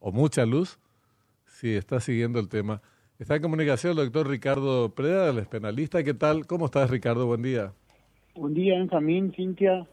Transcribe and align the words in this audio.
o 0.00 0.10
mucha 0.12 0.44
luz 0.46 0.78
si 1.46 1.74
está 1.74 2.00
siguiendo 2.00 2.40
el 2.40 2.48
tema. 2.48 2.80
Está 3.18 3.36
en 3.36 3.42
comunicación 3.42 3.90
el 3.98 4.04
doctor 4.06 4.28
Ricardo 4.28 4.94
Preda, 4.94 5.28
el 5.30 5.46
penalista. 5.46 6.02
¿Qué 6.02 6.14
tal? 6.14 6.46
¿Cómo 6.46 6.66
estás, 6.66 6.90
Ricardo? 6.90 7.26
Buen 7.26 7.42
día. 7.42 7.72
Buen 8.34 8.54
día, 8.54 8.78
Benjamín, 8.78 9.32
Cintia, 9.34 9.86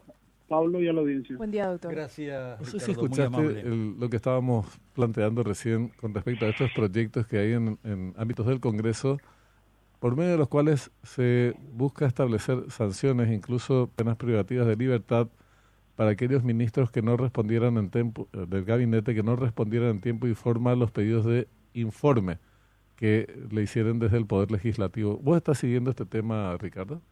Pablo 0.48 0.80
y 0.80 0.88
a 0.88 0.92
la 0.94 1.00
audiencia. 1.00 1.36
Buen 1.36 1.50
día, 1.50 1.66
doctor. 1.66 1.92
Gracias. 1.92 2.58
No 2.58 2.64
sé 2.64 2.72
Ricardo, 2.72 2.84
si 2.86 2.90
escuchaste 2.92 3.60
el- 3.60 4.00
lo 4.00 4.08
que 4.08 4.16
estábamos 4.16 4.66
planteando 4.94 5.42
recién 5.42 5.88
con 6.00 6.14
respecto 6.14 6.46
a 6.46 6.48
estos 6.48 6.70
proyectos 6.74 7.26
que 7.26 7.38
hay 7.38 7.52
en, 7.52 7.78
en 7.84 8.14
ámbitos 8.16 8.46
del 8.46 8.60
Congreso, 8.60 9.18
por 9.98 10.16
medio 10.16 10.30
de 10.30 10.38
los 10.38 10.48
cuales 10.48 10.90
se 11.02 11.54
busca 11.72 12.06
establecer 12.06 12.70
sanciones, 12.70 13.30
incluso 13.30 13.90
penas 13.94 14.16
privativas 14.16 14.66
de 14.66 14.76
libertad, 14.76 15.28
para 15.98 16.10
aquellos 16.10 16.44
ministros 16.44 16.92
que 16.92 17.02
no 17.02 17.16
respondieran 17.16 17.76
en 17.76 17.90
tiempo, 17.90 18.28
eh, 18.32 18.46
del 18.48 18.64
gabinete, 18.64 19.16
que 19.16 19.24
no 19.24 19.34
respondieran 19.34 19.88
en 19.88 20.00
tiempo 20.00 20.28
y 20.28 20.34
forma 20.34 20.70
a 20.70 20.76
los 20.76 20.92
pedidos 20.92 21.24
de 21.24 21.48
informe 21.74 22.38
que 22.94 23.26
le 23.50 23.62
hicieron 23.62 23.98
desde 23.98 24.16
el 24.16 24.24
Poder 24.24 24.52
Legislativo. 24.52 25.18
¿Vos 25.18 25.38
estás 25.38 25.58
siguiendo 25.58 25.90
este 25.90 26.06
tema, 26.06 26.56
Ricardo? 26.56 27.02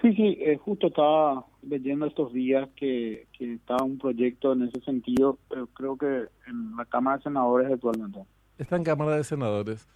Sí, 0.00 0.14
sí, 0.14 0.38
eh, 0.40 0.56
justo 0.56 0.86
estaba 0.86 1.44
leyendo 1.60 2.06
estos 2.06 2.32
días 2.32 2.66
que, 2.76 3.26
que 3.36 3.52
estaba 3.52 3.84
un 3.84 3.98
proyecto 3.98 4.54
en 4.54 4.62
ese 4.62 4.80
sentido, 4.80 5.38
pero 5.50 5.66
creo 5.66 5.98
que 5.98 6.28
en 6.46 6.74
la 6.74 6.86
Cámara 6.86 7.18
de 7.18 7.24
Senadores 7.24 7.70
actualmente. 7.70 8.20
está 8.56 8.76
en 8.76 8.84
Cámara 8.84 9.18
de 9.18 9.24
Senadores. 9.24 9.86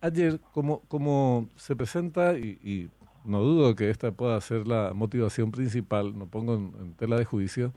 Ayer, 0.00 0.40
como, 0.50 0.80
como 0.88 1.48
se 1.54 1.76
presenta, 1.76 2.36
y, 2.36 2.58
y 2.64 2.90
no 3.24 3.40
dudo 3.40 3.74
que 3.74 3.90
esta 3.90 4.12
pueda 4.12 4.40
ser 4.40 4.66
la 4.66 4.92
motivación 4.94 5.50
principal, 5.50 6.16
no 6.18 6.26
pongo 6.26 6.54
en, 6.54 6.94
tela 6.94 7.16
de 7.16 7.24
juicio, 7.24 7.72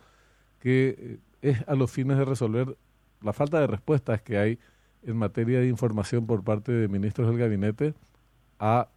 que 0.59 0.95
eh, 0.97 1.20
es 1.41 1.67
a 1.67 1.75
los 1.75 1.91
fines 1.91 2.17
de 2.17 2.25
resolver 2.25 2.77
la 3.21 3.33
falta 3.33 3.59
de 3.59 3.67
respuestas 3.67 4.21
que 4.21 4.37
hay 4.37 4.59
en 5.03 5.17
materia 5.17 5.59
de 5.59 5.67
información 5.67 6.27
por 6.27 6.43
parte 6.43 6.71
de 6.71 6.87
ministros 6.87 7.27
del 7.27 7.37
gabinete 7.37 7.93
a 8.59 8.89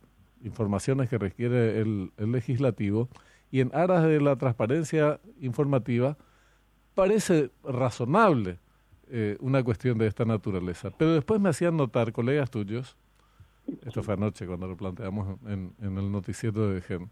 informaciones 0.42 1.08
que 1.08 1.18
requiere 1.18 1.80
el, 1.80 2.12
el 2.16 2.32
legislativo 2.32 3.08
y 3.50 3.60
en 3.60 3.70
aras 3.74 4.04
de 4.04 4.20
la 4.20 4.36
transparencia 4.36 5.20
informativa 5.40 6.16
parece 6.94 7.50
razonable 7.64 8.58
eh, 9.12 9.36
una 9.40 9.62
cuestión 9.64 9.98
de 9.98 10.06
esta 10.06 10.24
naturaleza. 10.24 10.90
Pero 10.96 11.14
después 11.14 11.40
me 11.40 11.48
hacían 11.48 11.76
notar 11.76 12.12
colegas 12.12 12.50
tuyos, 12.50 12.96
esto 13.86 14.02
fue 14.02 14.14
anoche 14.14 14.46
cuando 14.46 14.66
lo 14.66 14.76
planteamos 14.76 15.38
en, 15.46 15.72
en 15.80 15.98
el 15.98 16.10
noticiero 16.10 16.68
de 16.70 16.80
Gen, 16.80 17.10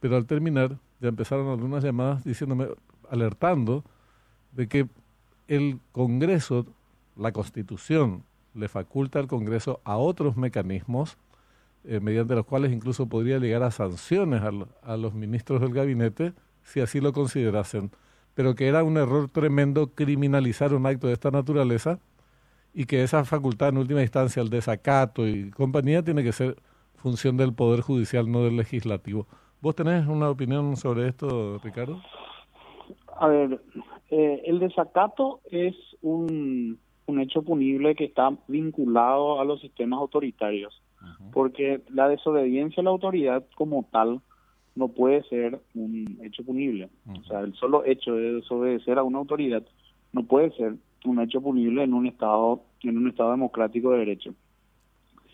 pero 0.00 0.16
al 0.16 0.26
terminar 0.26 0.78
ya 1.00 1.08
empezaron 1.08 1.48
algunas 1.48 1.82
llamadas 1.82 2.24
diciéndome, 2.24 2.68
alertando 3.10 3.84
de 4.52 4.68
que 4.68 4.88
el 5.48 5.80
Congreso, 5.92 6.66
la 7.16 7.32
Constitución, 7.32 8.24
le 8.54 8.68
faculta 8.68 9.18
al 9.18 9.26
Congreso 9.28 9.80
a 9.84 9.96
otros 9.96 10.36
mecanismos 10.36 11.16
eh, 11.84 12.00
mediante 12.00 12.34
los 12.34 12.44
cuales 12.44 12.72
incluso 12.72 13.06
podría 13.06 13.38
llegar 13.38 13.62
a 13.62 13.70
sanciones 13.70 14.42
a, 14.42 14.50
a 14.82 14.96
los 14.96 15.14
ministros 15.14 15.60
del 15.60 15.72
gabinete 15.72 16.32
si 16.64 16.80
así 16.80 17.00
lo 17.00 17.12
considerasen, 17.12 17.90
pero 18.34 18.54
que 18.54 18.66
era 18.66 18.84
un 18.84 18.96
error 18.96 19.30
tremendo 19.30 19.94
criminalizar 19.94 20.74
un 20.74 20.86
acto 20.86 21.06
de 21.06 21.14
esta 21.14 21.30
naturaleza 21.30 21.98
y 22.78 22.84
que 22.84 23.02
esa 23.02 23.24
facultad 23.24 23.70
en 23.70 23.78
última 23.78 24.02
instancia, 24.02 24.40
el 24.40 24.50
desacato 24.50 25.26
y 25.26 25.50
compañía, 25.50 26.04
tiene 26.04 26.22
que 26.22 26.30
ser 26.30 26.54
función 26.94 27.36
del 27.36 27.52
Poder 27.52 27.80
Judicial, 27.80 28.30
no 28.30 28.44
del 28.44 28.56
Legislativo. 28.56 29.26
¿Vos 29.60 29.74
tenés 29.74 30.06
una 30.06 30.30
opinión 30.30 30.76
sobre 30.76 31.08
esto, 31.08 31.58
Ricardo? 31.58 32.00
A 33.18 33.26
ver, 33.26 33.60
eh, 34.10 34.42
el 34.44 34.60
desacato 34.60 35.40
es 35.50 35.74
un, 36.02 36.78
un 37.06 37.20
hecho 37.20 37.42
punible 37.42 37.96
que 37.96 38.04
está 38.04 38.30
vinculado 38.46 39.40
a 39.40 39.44
los 39.44 39.60
sistemas 39.60 39.98
autoritarios, 39.98 40.80
porque 41.32 41.80
la 41.90 42.08
desobediencia 42.08 42.80
a 42.80 42.84
la 42.84 42.90
autoridad 42.90 43.44
como 43.56 43.88
tal 43.90 44.20
no 44.76 44.86
puede 44.86 45.24
ser 45.24 45.60
un 45.74 46.20
hecho 46.22 46.44
punible. 46.44 46.90
O 47.08 47.24
sea, 47.24 47.40
el 47.40 47.54
solo 47.54 47.84
hecho 47.84 48.14
de 48.14 48.34
desobedecer 48.34 48.98
a 48.98 49.02
una 49.02 49.18
autoridad 49.18 49.64
no 50.12 50.22
puede 50.22 50.52
ser 50.52 50.76
un 51.04 51.20
hecho 51.20 51.40
punible 51.40 51.82
en 51.84 51.94
un 51.94 52.06
estado 52.06 52.60
en 52.82 52.96
un 52.96 53.08
estado 53.08 53.30
democrático 53.32 53.90
de 53.92 53.98
derecho. 53.98 54.34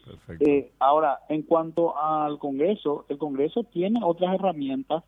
Perfecto. 0.04 0.44
Eh, 0.46 0.70
ahora, 0.78 1.20
en 1.28 1.42
cuanto 1.42 1.96
al 1.98 2.38
Congreso, 2.38 3.06
el 3.08 3.16
Congreso 3.18 3.64
tiene 3.64 4.00
otras 4.02 4.34
herramientas. 4.34 5.02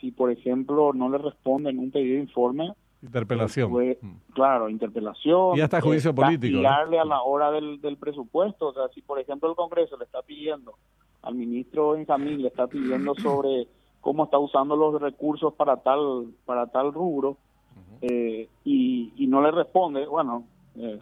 Si, 0.00 0.10
por 0.10 0.30
ejemplo, 0.32 0.92
no 0.92 1.08
le 1.08 1.18
responden 1.18 1.78
un 1.78 1.90
pedido 1.92 2.16
de 2.16 2.22
informe, 2.22 2.72
Interpelación. 3.02 3.70
puede- 3.70 3.98
Mm. 4.02 4.32
claro, 4.34 4.68
interpelación. 4.68 5.56
Y 5.56 5.60
hasta 5.60 5.80
juicio 5.80 6.10
eh, 6.10 6.14
político, 6.14 6.58
a 6.66 6.84
la 7.04 7.22
hora 7.22 7.52
del, 7.52 7.80
del 7.80 7.96
presupuesto. 7.96 8.68
O 8.68 8.72
sea, 8.72 8.88
si, 8.94 9.02
por 9.02 9.20
ejemplo, 9.20 9.48
el 9.48 9.54
Congreso 9.54 9.96
le 9.96 10.04
está 10.04 10.22
pidiendo 10.22 10.74
al 11.22 11.34
ministro 11.36 11.92
Benjamín, 11.92 12.42
le 12.42 12.48
está 12.48 12.66
pidiendo 12.66 13.14
sobre 13.16 13.68
cómo 14.00 14.24
está 14.24 14.38
usando 14.38 14.74
los 14.76 15.00
recursos 15.00 15.54
para 15.54 15.76
tal 15.76 16.26
para 16.44 16.66
tal 16.68 16.92
rubro, 16.92 17.36
eh, 18.00 18.48
y, 18.64 19.12
y 19.16 19.26
no 19.26 19.42
le 19.42 19.50
responde, 19.50 20.06
bueno, 20.06 20.44
eh, 20.76 20.98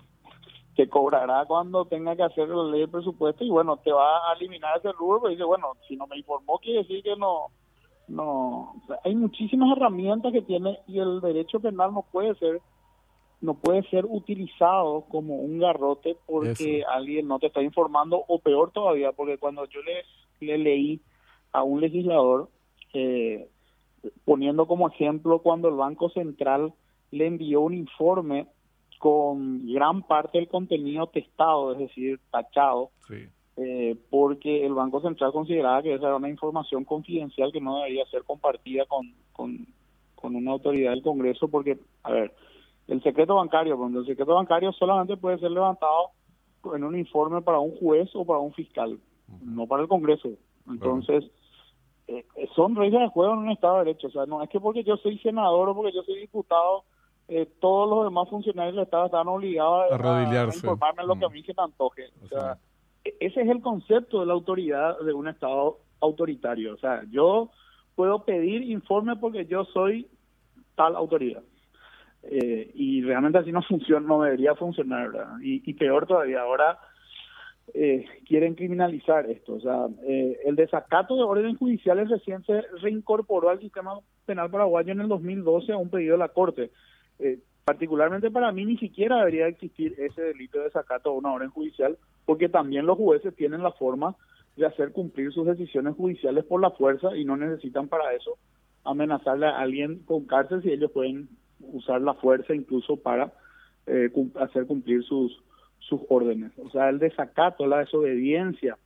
te 0.77 0.89
cobrará 0.89 1.45
cuando 1.47 1.85
tenga 1.85 2.17
que 2.17 2.23
hacer 2.23 2.49
la 2.49 2.65
ley 2.65 2.81
de 2.81 2.89
presupuesto 2.89 3.45
y 3.45 3.51
bueno, 3.51 3.77
te 3.77 3.93
va 3.93 4.31
a 4.31 4.35
eliminar 4.35 4.79
ese 4.79 4.93
rubro 4.93 5.29
y 5.29 5.33
dice, 5.33 5.45
bueno, 5.45 5.73
si 5.87 5.97
no 5.97 6.07
me 6.07 6.19
informó 6.19 6.59
quiere 6.59 6.81
decir 6.81 7.03
que 7.03 7.17
no, 7.17 7.49
no, 8.09 8.73
o 8.73 8.83
sea, 8.87 8.99
hay 9.05 9.15
muchísimas 9.15 9.77
herramientas 9.77 10.33
que 10.33 10.43
tiene 10.43 10.79
y 10.87 10.99
el 10.99 11.21
derecho 11.21 11.61
penal 11.61 11.93
no 11.93 12.05
puede 12.11 12.35
ser 12.37 12.61
no 13.41 13.55
puede 13.55 13.83
ser 13.91 14.07
utilizado 14.07 15.03
como 15.11 15.37
un 15.37 15.59
garrote 15.59 16.17
porque 16.27 16.81
Eso. 16.81 16.91
alguien 16.91 17.29
no 17.29 17.39
te 17.39 17.49
está 17.49 17.63
informando 17.63 18.25
o 18.27 18.39
peor 18.39 18.71
todavía 18.73 19.13
porque 19.13 19.37
cuando 19.37 19.67
yo 19.67 19.81
le, 19.83 20.05
le 20.47 20.59
leí 20.59 21.01
a 21.53 21.63
un 21.63 21.81
legislador 21.81 22.49
eh, 22.95 23.49
poniendo 24.25 24.67
como 24.67 24.89
ejemplo 24.89 25.41
cuando 25.41 25.69
el 25.69 25.75
Banco 25.75 26.09
Central 26.11 26.73
le 27.15 27.27
envió 27.27 27.61
un 27.63 27.75
informe 27.75 28.47
con 28.99 29.67
gran 29.67 30.03
parte 30.03 30.39
del 30.39 30.49
contenido 30.49 31.07
testado, 31.09 31.73
es 31.73 31.79
decir, 31.79 32.21
tachado, 32.31 32.91
Sí. 33.07 33.27
eh, 33.57 33.97
porque 34.11 34.65
el 34.65 34.75
Banco 34.75 35.01
Central 35.01 35.33
consideraba 35.33 35.83
que 35.83 35.95
esa 35.95 36.07
era 36.07 36.17
una 36.17 36.29
información 36.29 36.85
confidencial 36.85 37.53
que 37.53 37.61
no 37.61 37.77
debería 37.77 38.07
ser 38.07 38.25
compartida 38.25 38.85
con, 38.87 39.13
con, 39.33 39.67
con 40.15 40.35
una 40.35 40.53
autoridad 40.53 40.93
del 40.93 41.03
Congreso, 41.03 41.49
porque, 41.49 41.79
a 42.03 42.13
ver, 42.13 42.33
el 42.89 43.03
secreto 43.03 43.35
bancario, 43.37 43.77
cuando 43.77 44.01
el 44.01 44.07
secreto 44.07 44.35
bancario 44.35 44.73
solamente 44.73 45.17
puede 45.17 45.39
ser 45.39 45.51
levantado 45.51 46.11
en 46.75 46.83
un 46.85 46.99
informe 46.99 47.43
para 47.43 47.59
un 47.61 47.77
juez 47.77 48.09
o 48.15 48.25
para 48.25 48.41
un 48.41 48.53
fiscal, 48.53 48.99
no 49.43 49.67
para 49.67 49.83
el 49.83 49.89
Congreso. 49.89 50.31
Entonces, 50.67 51.25
eh, 52.07 52.25
son 52.55 52.75
reglas 52.75 53.03
de 53.03 53.09
juego 53.09 53.35
en 53.35 53.41
un 53.41 53.51
Estado 53.51 53.79
de 53.79 53.85
Derecho. 53.85 54.09
O 54.09 54.11
sea, 54.11 54.27
no 54.27 54.43
es 54.43 54.49
que 54.49 54.61
porque 54.61 54.83
yo 54.83 54.97
soy 54.97 55.19
senador 55.19 55.69
o 55.69 55.75
porque 55.75 55.93
yo 55.93 56.03
soy 56.03 56.21
diputado, 56.21 56.85
eh, 57.29 57.49
todos 57.61 57.89
los 57.89 58.05
demás 58.05 58.29
funcionarios 58.29 58.75
del 58.77 58.85
Estado 58.85 59.07
están 59.07 59.29
obligados 59.29 59.91
a, 59.93 60.45
informarme 60.55 61.05
lo 61.05 61.17
que 61.17 61.25
a 61.25 61.29
Mm. 61.29 61.33
mí 61.33 61.43
se 61.43 61.55
me 61.57 61.63
antoje. 61.63 62.03
O 62.25 62.29
sea, 62.29 62.59
e- 63.05 63.17
ese 63.21 63.41
es 63.43 63.49
el 63.49 63.61
concepto 63.61 64.21
de 64.21 64.27
la 64.27 64.35
autoridad 64.35 64.99
de 65.01 65.13
un 65.13 65.29
Estado 65.29 65.79
autoritario. 66.01 66.75
O 66.75 66.79
sea, 66.79 67.03
yo 67.11 67.51
puedo 67.95 68.25
pedir 68.25 68.63
informe 68.63 69.17
porque 69.17 69.47
yo 69.47 69.65
soy 69.67 70.07
tal 70.75 70.97
autoridad. 70.97 71.43
Eh, 72.25 72.71
y 72.75 73.03
realmente 73.03 73.39
así 73.39 73.53
no 73.53 73.63
funciona, 73.63 74.07
no 74.07 74.23
debería 74.23 74.55
funcionar, 74.55 75.11
¿verdad? 75.13 75.35
Y, 75.43 75.63
y 75.69 75.75
peor 75.75 76.07
todavía, 76.07 76.41
ahora 76.43 76.79
eh, 77.73 78.05
quieren 78.27 78.55
criminalizar 78.55 79.31
esto. 79.31 79.55
O 79.55 79.61
sea, 79.61 79.87
eh, 80.07 80.39
el 80.45 80.57
desacato 80.57 81.17
de 81.17 81.23
órdenes 81.23 81.59
judiciales 81.59 82.09
recién 82.11 82.43
se 82.45 82.63
reincorporó 82.83 83.49
al 83.51 83.61
sistema 83.61 83.99
penal 84.27 84.51
paraguayo 84.51 84.93
en 84.93 85.01
el 85.01 85.09
2012 85.09 85.73
a 85.73 85.77
un 85.79 85.89
pedido 85.91 86.13
de 86.13 86.19
la 86.19 86.29
Corte. 86.29 86.71
Eh, 87.19 87.39
particularmente 87.65 88.31
para 88.31 88.53
mí 88.53 88.65
ni 88.65 88.77
siquiera 88.77 89.19
debería 89.19 89.47
existir 89.47 89.95
ese 89.99 90.23
delito 90.23 90.59
de 90.59 90.65
desacato 90.65 91.11
a 91.11 91.15
una 91.15 91.33
orden 91.33 91.51
judicial, 91.51 91.97
porque 92.27 92.49
también 92.49 92.87
los 92.87 92.99
jueces 92.99 93.35
tienen 93.35 93.63
la 93.63 93.73
forma 93.73 94.17
de 94.57 94.67
hacer 94.67 94.93
cumplir 94.93 95.33
sus 95.33 95.47
decisiones 95.47 95.97
judiciales 95.97 96.45
por 96.45 96.61
la 96.61 96.71
fuerza 96.71 97.17
y 97.17 97.25
no 97.25 97.37
necesitan 97.37 97.89
para 97.89 98.13
eso 98.13 98.37
amenazarle 98.85 99.47
a 99.47 99.59
alguien 99.59 100.01
con 100.01 100.27
cárcel 100.27 100.63
si 100.63 100.71
ellos 100.71 100.91
pueden 100.91 101.29
usar 101.61 102.03
la 102.03 102.15
fuerza 102.15 102.55
incluso 102.55 102.97
para 102.97 103.33
eh, 103.87 104.11
hacer 104.37 104.67
cumplir 104.67 105.03
sus 105.05 105.43
sus 105.89 106.01
órdenes. 106.09 106.53
O 106.59 106.71
sea, 106.71 106.89
el 106.89 106.99
desacato, 106.99 107.67
la 107.67 107.81
desobediencia 107.81 108.79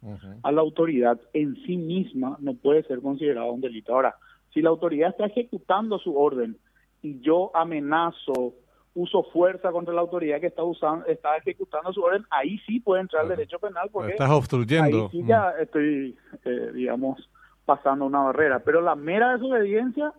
a 0.43 0.53
la 0.53 0.61
autoridad 0.61 1.21
en 1.33 1.55
sí 1.65 1.77
misma 1.77 2.37
no 2.41 2.55
puede 2.55 2.83
ser 2.85 3.01
considerado 3.01 3.53
un 3.53 3.61
delito. 3.61 3.95
Ahora, 3.95 4.17
si 4.53 4.63
la 4.63 4.71
autoridad 4.71 5.11
está 5.11 5.27
ejecutando 5.27 5.99
su 5.99 6.17
orden 6.19 6.57
y 7.03 7.21
yo 7.21 7.51
amenazo, 7.55 8.55
uso 8.95 9.23
fuerza 9.25 9.71
contra 9.71 9.95
la 9.95 10.01
autoridad 10.01 10.41
que 10.41 10.49
está 10.49 10.63
usando, 10.63 11.07
está 11.07 11.37
ejecutando 11.37 11.93
su 11.93 12.03
orden, 12.03 12.25
ahí 12.31 12.59
sí 12.67 12.81
puede 12.81 13.03
entrar 13.03 13.23
el 13.25 13.31
derecho 13.31 13.59
penal 13.59 13.89
porque 13.93 14.13
Estás 14.13 14.31
obstruyendo. 14.31 15.05
ahí 15.05 15.21
sí 15.21 15.25
ya 15.27 15.51
estoy, 15.61 16.17
eh, 16.45 16.71
digamos, 16.75 17.29
pasando 17.65 18.07
una 18.07 18.23
barrera. 18.23 18.61
Pero 18.61 18.81
la 18.81 18.97
mera 18.97 19.35
desobediencia, 19.35 20.13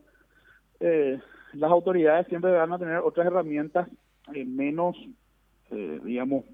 eh, 0.79 1.19
las 1.53 1.71
autoridades 1.71 2.27
siempre 2.27 2.51
van 2.51 2.71
a 2.71 2.79
tener 2.79 2.97
otras 2.97 3.27
herramientas 3.27 3.89
eh, 4.33 4.45
menos 4.45 4.95
eh, 5.71 5.99
digamos, 6.03 6.45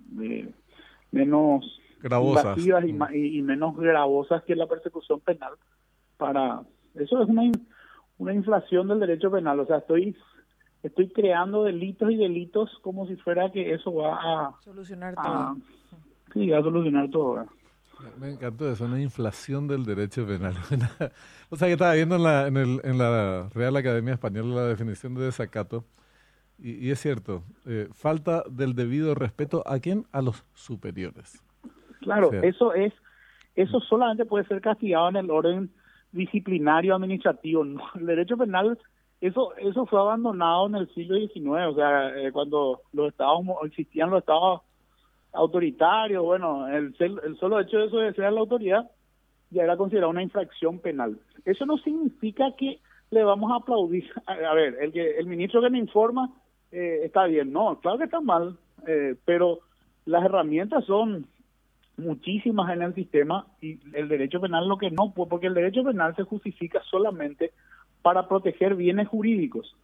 menos 1.11 1.81
gravosas 2.01 2.57
mm. 2.57 3.15
y, 3.15 3.41
menos 3.41 3.77
gravosas 3.77 4.43
que 4.43 4.55
la 4.55 4.67
persecución 4.67 5.21
penal. 5.21 5.53
Para 6.17 6.61
eso 6.95 7.21
es 7.21 7.29
una 7.29 7.43
una 8.17 8.33
inflación 8.33 8.87
del 8.87 8.99
derecho 8.99 9.31
penal, 9.31 9.59
o 9.59 9.65
sea, 9.65 9.77
estoy 9.77 10.15
estoy 10.83 11.09
creando 11.09 11.63
delitos 11.63 12.11
y 12.11 12.15
delitos 12.15 12.69
como 12.81 13.07
si 13.07 13.15
fuera 13.15 13.51
que 13.51 13.73
eso 13.73 13.93
va 13.93 14.15
a 14.15 14.55
solucionar 14.61 15.15
todo. 15.15 15.57
Sí, 16.31 16.47
va 16.49 16.59
a 16.59 16.61
solucionar 16.61 17.09
todo. 17.09 17.45
Me 18.19 18.31
encantó 18.31 18.69
eso, 18.69 18.85
una 18.85 19.01
inflación 19.01 19.67
del 19.67 19.83
derecho 19.83 20.27
penal. 20.27 20.53
o 21.49 21.55
sea, 21.55 21.67
que 21.67 21.73
estaba 21.73 21.93
viendo 21.93 22.17
en 22.17 22.23
la, 22.23 22.47
en, 22.47 22.57
el, 22.57 22.81
en 22.83 22.97
la 22.97 23.49
Real 23.53 23.75
Academia 23.75 24.13
Española 24.13 24.55
la 24.55 24.67
definición 24.67 25.15
de 25.15 25.25
desacato, 25.25 25.85
y, 26.57 26.89
es 26.89 26.99
cierto, 26.99 27.43
eh, 27.65 27.89
falta 27.91 28.43
del 28.49 28.75
debido 28.75 29.13
respeto 29.13 29.63
a 29.65 29.79
quién? 29.79 30.05
A 30.11 30.21
los 30.21 30.45
superiores. 30.53 31.43
Claro, 31.99 32.31
eso 32.31 32.73
es, 32.73 32.93
eso 33.55 33.79
solamente 33.81 34.25
puede 34.25 34.45
ser 34.45 34.61
castigado 34.61 35.09
en 35.09 35.17
el 35.17 35.31
orden 35.31 35.71
disciplinario 36.15 36.95
administrativo. 36.95 37.63
El 37.95 38.05
derecho 38.05 38.37
penal, 38.37 38.77
eso, 39.21 39.55
eso 39.57 39.85
fue 39.85 39.99
abandonado 39.99 40.67
en 40.67 40.75
el 40.75 40.93
siglo 40.93 41.17
XIX, 41.17 41.47
o 41.69 41.75
sea, 41.75 42.09
eh, 42.17 42.31
cuando 42.31 42.81
los 42.93 43.07
estados 43.09 43.45
existían 43.63 44.09
los 44.09 44.19
estados 44.19 44.61
autoritario, 45.31 46.23
bueno, 46.23 46.67
el, 46.67 46.95
el 46.99 47.37
solo 47.37 47.59
hecho 47.59 47.77
de 47.77 47.85
eso 47.87 47.97
de 47.97 48.13
ser 48.13 48.31
la 48.31 48.39
autoridad 48.39 48.89
ya 49.49 49.63
era 49.63 49.77
considerado 49.77 50.11
una 50.11 50.23
infracción 50.23 50.79
penal. 50.79 51.19
Eso 51.43 51.65
no 51.65 51.77
significa 51.77 52.45
que 52.57 52.79
le 53.11 53.23
vamos 53.23 53.51
a 53.51 53.55
aplaudir. 53.55 54.05
A, 54.25 54.53
ver, 54.53 54.77
el 54.81 54.91
que 54.91 55.17
el 55.17 55.25
ministro 55.25 55.61
que 55.61 55.69
me 55.69 55.79
informa 55.79 56.31
eh, 56.71 57.01
está 57.03 57.25
bien, 57.25 57.51
no, 57.51 57.79
claro 57.79 57.97
que 57.97 58.05
está 58.05 58.21
mal, 58.21 58.57
eh, 58.87 59.15
pero 59.25 59.59
las 60.05 60.23
herramientas 60.23 60.85
son 60.85 61.27
muchísimas 61.97 62.71
en 62.73 62.81
el 62.81 62.93
sistema 62.93 63.47
y 63.61 63.79
el 63.93 64.07
derecho 64.07 64.41
penal 64.41 64.67
lo 64.67 64.77
que 64.77 64.91
no, 64.91 65.13
porque 65.13 65.47
el 65.47 65.53
derecho 65.53 65.83
penal 65.83 66.15
se 66.15 66.23
justifica 66.23 66.81
solamente 66.89 67.51
para 68.01 68.27
proteger 68.27 68.75
bienes 68.75 69.07
jurídicos. 69.07 69.75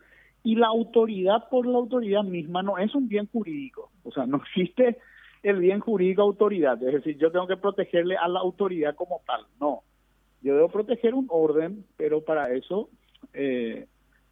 Y 0.43 0.55
la 0.55 0.67
autoridad 0.67 1.49
por 1.49 1.65
la 1.65 1.77
autoridad 1.77 2.23
misma 2.23 2.63
no 2.63 2.77
es 2.77 2.93
un 2.95 3.07
bien 3.07 3.27
jurídico, 3.27 3.91
o 4.03 4.11
sea, 4.11 4.25
no 4.25 4.37
existe 4.45 4.97
el 5.43 5.59
bien 5.59 5.79
jurídico 5.79 6.21
autoridad, 6.21 6.81
es 6.83 6.93
decir, 6.93 7.17
yo 7.17 7.31
tengo 7.31 7.47
que 7.47 7.57
protegerle 7.57 8.15
a 8.15 8.27
la 8.27 8.39
autoridad 8.39 8.95
como 8.95 9.21
tal, 9.25 9.45
no, 9.59 9.81
yo 10.41 10.55
debo 10.55 10.69
proteger 10.69 11.13
un 11.13 11.27
orden, 11.29 11.85
pero 11.97 12.21
para 12.21 12.51
eso, 12.53 12.89
eh, 13.33 13.87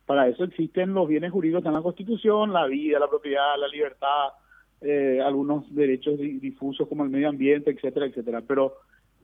para 0.06 0.28
eso 0.28 0.44
existen 0.44 0.94
los 0.94 1.08
bienes 1.08 1.32
jurídicos 1.32 1.66
en 1.66 1.74
la 1.74 1.82
Constitución, 1.82 2.54
la 2.54 2.66
vida, 2.66 3.00
la 3.00 3.08
propiedad, 3.08 3.58
la 3.58 3.68
libertad, 3.68 4.30
eh, 4.82 5.22
algunos 5.24 5.74
derechos 5.74 6.18
difusos 6.20 6.88
como 6.88 7.04
el 7.04 7.10
medio 7.10 7.30
ambiente, 7.30 7.72
etcétera, 7.72 8.06
etcétera, 8.06 8.42
pero 8.48 8.76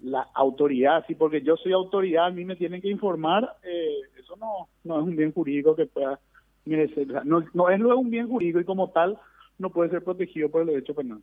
la 0.03 0.27
autoridad, 0.33 1.03
sí, 1.07 1.15
porque 1.15 1.41
yo 1.41 1.55
soy 1.57 1.71
autoridad, 1.71 2.27
a 2.27 2.31
mí 2.31 2.45
me 2.45 2.55
tienen 2.55 2.81
que 2.81 2.89
informar, 2.89 3.57
eh, 3.63 4.01
eso 4.19 4.35
no, 4.35 4.67
no 4.83 4.99
es 4.99 5.07
un 5.07 5.15
bien 5.15 5.31
jurídico 5.31 5.75
que 5.75 5.85
pueda 5.85 6.19
no, 7.25 7.43
no 7.53 7.69
es 7.69 7.79
un 7.79 8.09
bien 8.09 8.27
jurídico 8.27 8.59
y 8.59 8.65
como 8.65 8.89
tal 8.89 9.19
no 9.57 9.69
puede 9.69 9.89
ser 9.89 10.03
protegido 10.03 10.49
por 10.49 10.61
el 10.61 10.67
derecho 10.67 10.93
penal. 10.93 11.21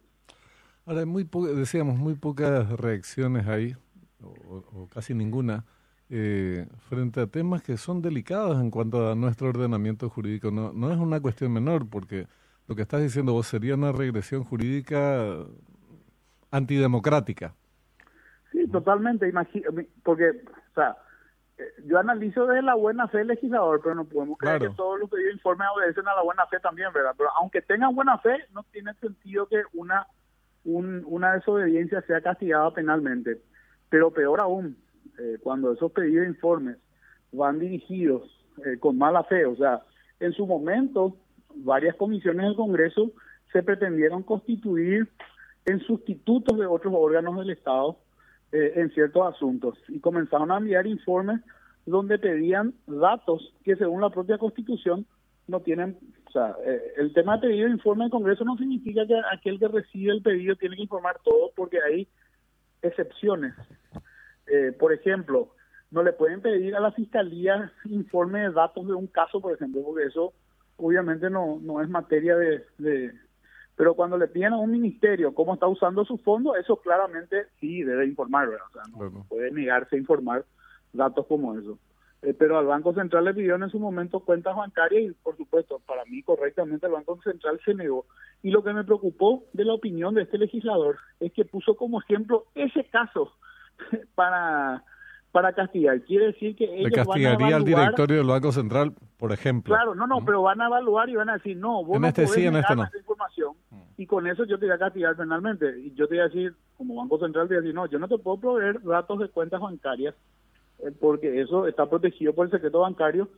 Ahora, 0.86 1.04
muy 1.06 1.28
decíamos, 1.54 1.98
muy 1.98 2.14
pocas 2.14 2.68
reacciones 2.78 3.46
ahí, 3.46 3.74
o, 4.22 4.88
casi 4.92 5.14
ninguna, 5.14 5.64
eh, 6.10 6.66
frente 6.88 7.20
a 7.20 7.26
temas 7.26 7.62
que 7.62 7.76
son 7.76 8.02
delicados 8.02 8.60
en 8.60 8.70
cuanto 8.70 9.10
a 9.10 9.14
nuestro 9.14 9.48
ordenamiento 9.48 10.08
jurídico. 10.08 10.50
No, 10.50 10.72
no 10.72 10.92
es 10.92 10.98
una 10.98 11.20
cuestión 11.20 11.52
menor, 11.52 11.88
porque 11.88 12.26
lo 12.72 12.76
que 12.76 12.82
estás 12.82 13.02
diciendo 13.02 13.34
vos 13.34 13.46
sería 13.46 13.74
una 13.74 13.92
regresión 13.92 14.44
jurídica 14.44 15.44
antidemocrática. 16.50 17.54
Sí, 18.50 18.66
totalmente, 18.68 19.30
porque, 20.02 20.30
o 20.30 20.74
sea, 20.74 20.96
eh, 21.58 21.64
yo 21.84 21.98
analizo 21.98 22.46
desde 22.46 22.62
la 22.62 22.74
buena 22.74 23.08
fe 23.08 23.18
del 23.18 23.26
legislador, 23.26 23.80
pero 23.82 23.94
no 23.94 24.06
podemos 24.06 24.38
creer 24.38 24.62
que 24.62 24.70
todos 24.70 24.98
los 24.98 25.10
pedidos 25.10 25.28
de 25.28 25.34
informe 25.34 25.66
obedecen 25.76 26.08
a 26.08 26.14
la 26.14 26.22
buena 26.22 26.46
fe 26.46 26.60
también, 26.60 26.90
¿verdad? 26.94 27.14
Pero 27.14 27.28
aunque 27.38 27.60
tengan 27.60 27.94
buena 27.94 28.16
fe, 28.18 28.38
no 28.54 28.62
tiene 28.72 28.94
sentido 28.94 29.46
que 29.46 29.62
una 29.74 30.06
una 30.64 31.32
desobediencia 31.34 32.00
sea 32.02 32.22
castigada 32.22 32.72
penalmente. 32.72 33.42
Pero 33.90 34.12
peor 34.12 34.40
aún, 34.40 34.78
eh, 35.18 35.36
cuando 35.42 35.72
esos 35.72 35.92
pedidos 35.92 36.22
de 36.22 36.28
informes 36.30 36.78
van 37.32 37.58
dirigidos 37.58 38.30
eh, 38.64 38.78
con 38.78 38.96
mala 38.96 39.24
fe, 39.24 39.44
o 39.44 39.56
sea, 39.56 39.82
en 40.20 40.32
su 40.32 40.46
momento 40.46 41.16
varias 41.56 41.96
comisiones 41.96 42.46
del 42.46 42.56
Congreso 42.56 43.12
se 43.52 43.62
pretendieron 43.62 44.22
constituir 44.22 45.08
en 45.64 45.80
sustitutos 45.80 46.58
de 46.58 46.66
otros 46.66 46.92
órganos 46.96 47.38
del 47.38 47.50
Estado 47.50 47.98
eh, 48.50 48.72
en 48.76 48.90
ciertos 48.90 49.34
asuntos 49.34 49.78
y 49.88 50.00
comenzaron 50.00 50.50
a 50.50 50.58
enviar 50.58 50.86
informes 50.86 51.40
donde 51.86 52.18
pedían 52.18 52.74
datos 52.86 53.54
que 53.64 53.76
según 53.76 54.00
la 54.00 54.10
propia 54.10 54.38
Constitución 54.38 55.06
no 55.48 55.60
tienen 55.60 55.98
o 56.28 56.30
sea, 56.32 56.56
eh, 56.64 56.94
el 56.96 57.12
tema 57.12 57.36
de 57.36 57.48
pedido 57.48 57.66
de 57.66 57.74
informe 57.74 58.04
del 58.04 58.10
Congreso 58.10 58.42
no 58.42 58.56
significa 58.56 59.06
que 59.06 59.20
aquel 59.30 59.58
que 59.58 59.68
recibe 59.68 60.12
el 60.12 60.22
pedido 60.22 60.56
tiene 60.56 60.76
que 60.76 60.82
informar 60.82 61.18
todo 61.22 61.50
porque 61.54 61.76
hay 61.82 62.08
excepciones. 62.80 63.52
Eh, 64.46 64.72
por 64.72 64.94
ejemplo, 64.94 65.50
no 65.90 66.02
le 66.02 66.14
pueden 66.14 66.40
pedir 66.40 66.74
a 66.74 66.80
la 66.80 66.90
Fiscalía 66.92 67.70
informe 67.84 68.40
de 68.40 68.50
datos 68.52 68.86
de 68.86 68.94
un 68.94 69.08
caso, 69.08 69.42
por 69.42 69.52
ejemplo, 69.52 69.82
porque 69.84 70.04
eso 70.04 70.32
obviamente 70.82 71.30
no, 71.30 71.58
no 71.62 71.80
es 71.80 71.88
materia 71.88 72.36
de, 72.36 72.64
de... 72.78 73.12
Pero 73.76 73.94
cuando 73.94 74.18
le 74.18 74.28
piden 74.28 74.52
a 74.52 74.58
un 74.58 74.70
ministerio 74.70 75.34
cómo 75.34 75.54
está 75.54 75.66
usando 75.66 76.04
su 76.04 76.18
fondo, 76.18 76.54
eso 76.56 76.76
claramente 76.76 77.46
sí 77.58 77.82
debe 77.82 78.06
informar, 78.06 78.48
¿verdad? 78.48 78.66
O 78.68 78.72
sea, 78.72 79.10
no 79.10 79.24
puede 79.28 79.50
negarse 79.50 79.96
a 79.96 79.98
informar 79.98 80.44
datos 80.92 81.26
como 81.26 81.58
eso. 81.58 81.78
Eh, 82.22 82.34
pero 82.38 82.56
al 82.56 82.66
Banco 82.66 82.94
Central 82.94 83.24
le 83.24 83.34
pidieron 83.34 83.64
en 83.64 83.70
su 83.70 83.80
momento 83.80 84.20
cuentas 84.20 84.54
bancarias 84.54 85.02
y, 85.02 85.12
por 85.22 85.36
supuesto, 85.36 85.80
para 85.86 86.04
mí 86.04 86.22
correctamente 86.22 86.86
el 86.86 86.92
Banco 86.92 87.20
Central 87.22 87.60
se 87.64 87.74
negó. 87.74 88.06
Y 88.42 88.50
lo 88.50 88.62
que 88.62 88.72
me 88.72 88.84
preocupó 88.84 89.44
de 89.52 89.64
la 89.64 89.74
opinión 89.74 90.14
de 90.14 90.22
este 90.22 90.38
legislador 90.38 90.98
es 91.18 91.32
que 91.32 91.44
puso 91.44 91.76
como 91.76 92.00
ejemplo 92.00 92.46
ese 92.54 92.84
caso 92.84 93.32
para 94.14 94.84
para 95.32 95.52
castigar. 95.52 96.00
Quiere 96.02 96.26
decir 96.26 96.54
que 96.54 96.64
ellos 96.64 96.90
Le 96.90 96.92
castigaría 96.92 97.56
al 97.56 97.64
directorio 97.64 98.18
del 98.18 98.26
Banco 98.26 98.52
Central, 98.52 98.94
por 99.16 99.32
ejemplo. 99.32 99.74
Claro, 99.74 99.94
no, 99.94 100.06
no, 100.06 100.24
pero 100.24 100.42
van 100.42 100.60
a 100.60 100.66
evaluar 100.66 101.08
y 101.08 101.16
van 101.16 101.30
a 101.30 101.34
decir, 101.34 101.56
no, 101.56 101.82
vos 101.84 101.96
en 101.96 102.02
no 102.02 102.08
este 102.08 102.26
sí, 102.26 102.46
en 102.46 102.56
este 102.56 102.76
no. 102.76 102.86
información. 102.94 103.54
Mm. 103.70 103.80
Y 103.96 104.06
con 104.06 104.26
eso 104.26 104.44
yo 104.44 104.58
te 104.58 104.66
voy 104.66 104.74
a 104.74 104.78
castigar 104.78 105.16
penalmente. 105.16 105.80
Y 105.80 105.94
yo 105.94 106.06
te 106.06 106.14
voy 106.14 106.20
a 106.20 106.28
decir, 106.28 106.54
como 106.76 106.96
Banco 106.96 107.18
Central, 107.18 107.48
te 107.48 107.54
voy 107.54 107.58
a 107.58 107.62
decir, 107.62 107.74
no, 107.74 107.86
yo 107.86 107.98
no 107.98 108.08
te 108.08 108.18
puedo 108.18 108.38
proveer 108.38 108.82
datos 108.82 109.18
de 109.18 109.28
cuentas 109.28 109.60
bancarias 109.60 110.14
eh, 110.80 110.92
porque 111.00 111.40
eso 111.40 111.66
está 111.66 111.86
protegido 111.86 112.34
por 112.34 112.46
el 112.46 112.52
secreto 112.52 112.80
bancario 112.80 113.28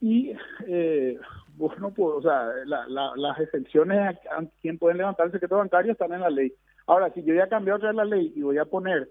y 0.00 0.32
eh, 0.66 1.18
bueno, 1.56 1.92
pues, 1.94 2.16
o 2.16 2.22
sea, 2.22 2.50
las 2.66 3.40
excepciones 3.40 4.16
a, 4.30 4.44
quien 4.60 4.76
pueden 4.76 4.98
levantar 4.98 5.26
el 5.26 5.32
secreto 5.32 5.56
bancario 5.56 5.92
están 5.92 6.12
en 6.12 6.20
la 6.20 6.30
ley. 6.30 6.52
Ahora, 6.86 7.10
si 7.14 7.22
yo 7.22 7.32
voy 7.32 7.42
a 7.42 7.48
cambiar 7.48 7.76
otra 7.76 7.88
vez 7.88 7.96
la 7.96 8.04
ley 8.04 8.32
y 8.36 8.42
voy 8.42 8.58
a 8.58 8.66
poner 8.66 9.08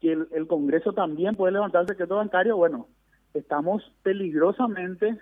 que 0.00 0.12
el, 0.12 0.46
Congreso 0.46 0.92
también 0.92 1.34
puede 1.34 1.52
levantar 1.52 1.82
el 1.82 1.88
secreto 1.88 2.16
bancario, 2.16 2.56
bueno, 2.56 2.88
estamos 3.34 3.82
peligrosamente 4.02 5.18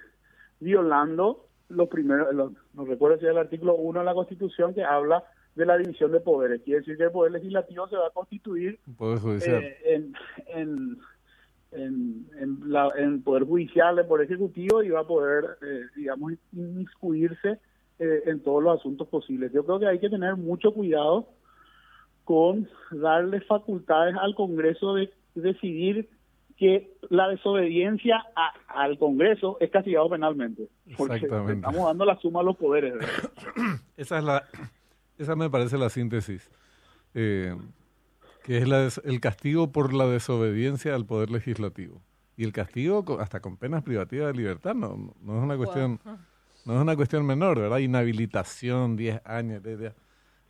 violando 0.60 1.46
los 1.68 1.88
primeros, 1.88 2.34
no 2.34 2.84
recuerdo 2.84 3.18
si 3.18 3.24
es 3.24 3.30
el 3.30 3.38
artículo 3.38 3.76
1 3.76 4.00
de 4.00 4.04
la 4.04 4.14
Constitución 4.14 4.74
que 4.74 4.84
habla 4.84 5.24
de 5.54 5.66
la 5.66 5.78
división 5.78 6.12
de 6.12 6.20
poderes. 6.20 6.62
Quiere 6.62 6.80
decir 6.80 6.96
que 6.96 7.04
el 7.04 7.10
Poder 7.10 7.32
Legislativo 7.32 7.88
se 7.88 7.96
va 7.96 8.08
a 8.08 8.10
constituir 8.10 8.78
eh, 9.00 9.76
en, 9.84 10.14
en, 10.48 10.98
en, 11.72 12.26
en, 12.38 12.72
la, 12.72 12.90
en 12.96 13.22
Poder 13.22 13.44
Judicial, 13.44 13.98
en 13.98 14.08
Poder 14.08 14.26
Ejecutivo 14.26 14.82
y 14.82 14.90
va 14.90 15.00
a 15.00 15.06
poder, 15.06 15.44
eh, 15.62 15.82
digamos, 15.96 16.32
inmiscuirse 16.52 17.58
eh, 17.98 18.22
en 18.26 18.40
todos 18.40 18.62
los 18.62 18.80
asuntos 18.80 19.06
posibles. 19.08 19.52
Yo 19.52 19.64
creo 19.64 19.78
que 19.78 19.86
hay 19.86 20.00
que 20.00 20.10
tener 20.10 20.36
mucho 20.36 20.72
cuidado 20.72 21.28
con 22.24 22.68
darle 22.90 23.40
facultades 23.42 24.14
al 24.20 24.34
Congreso 24.34 24.94
de 24.94 25.12
decidir 25.34 26.08
que 26.56 26.96
la 27.10 27.28
desobediencia 27.28 28.24
al 28.68 28.98
Congreso 28.98 29.56
es 29.60 29.70
castigado 29.70 30.08
penalmente. 30.08 30.68
Porque 30.96 31.16
estamos 31.16 31.86
dando 31.86 32.04
la 32.04 32.18
suma 32.20 32.40
a 32.40 32.42
los 32.44 32.56
poderes. 32.56 32.94
esa 33.96 34.18
es 34.18 34.24
la, 34.24 34.44
esa 35.18 35.36
me 35.36 35.50
parece 35.50 35.76
la 35.78 35.90
síntesis. 35.90 36.50
Eh, 37.14 37.56
que 38.44 38.58
es 38.58 38.68
la 38.68 38.88
el 39.04 39.20
castigo 39.20 39.72
por 39.72 39.94
la 39.94 40.06
desobediencia 40.06 40.94
al 40.94 41.06
poder 41.06 41.30
legislativo. 41.30 42.02
Y 42.36 42.44
el 42.44 42.52
castigo 42.52 43.04
hasta 43.20 43.40
con 43.40 43.56
penas 43.56 43.82
privativas 43.82 44.28
de 44.28 44.34
libertad 44.34 44.74
no, 44.74 45.14
no 45.22 45.38
es 45.38 45.42
una 45.42 45.56
cuestión 45.56 46.00
no 46.64 46.74
es 46.74 46.80
una 46.80 46.96
cuestión 46.96 47.26
menor, 47.26 47.60
¿verdad? 47.60 47.78
Inhabilitación, 47.78 48.96
10 48.96 49.20
años, 49.24 49.62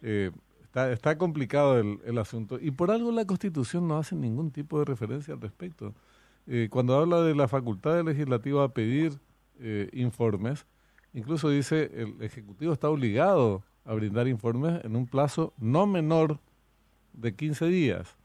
eh, 0.03 0.31
está, 0.75 1.19
complicado 1.19 1.79
el, 1.79 2.01
el, 2.05 2.19
asunto. 2.19 2.59
Y 2.61 2.71
por 2.71 2.91
algo 2.91 3.13
la 3.13 3.25
Constitución 3.25 3.87
no 3.87 3.97
hace 3.97 4.15
ningún 4.17 4.51
tipo 4.51 4.79
de 4.79 4.85
referencia 4.85 5.35
al 5.35 5.41
respecto. 5.41 5.95
Eh, 6.47 6.69
cuando 6.71 6.97
habla 6.97 7.23
de 7.23 7.35
la 7.35 7.49
facultad 7.49 7.95
del 7.95 8.07
legislativo 8.07 8.61
a 8.61 8.75
pedir 8.75 9.19
eh, 9.61 9.89
informes, 9.93 10.67
incluso 11.15 11.49
dice 11.49 11.91
el 11.95 12.23
Ejecutivo 12.23 12.73
está 12.73 12.91
obligado 12.91 13.63
a 13.85 13.95
brindar 13.95 14.29
informes 14.29 14.85
en 14.85 14.97
un 14.97 15.07
plazo 15.07 15.55
no 15.59 15.87
menor 15.87 16.39
de 17.13 17.35
15 17.35 17.67
días. 17.67 18.17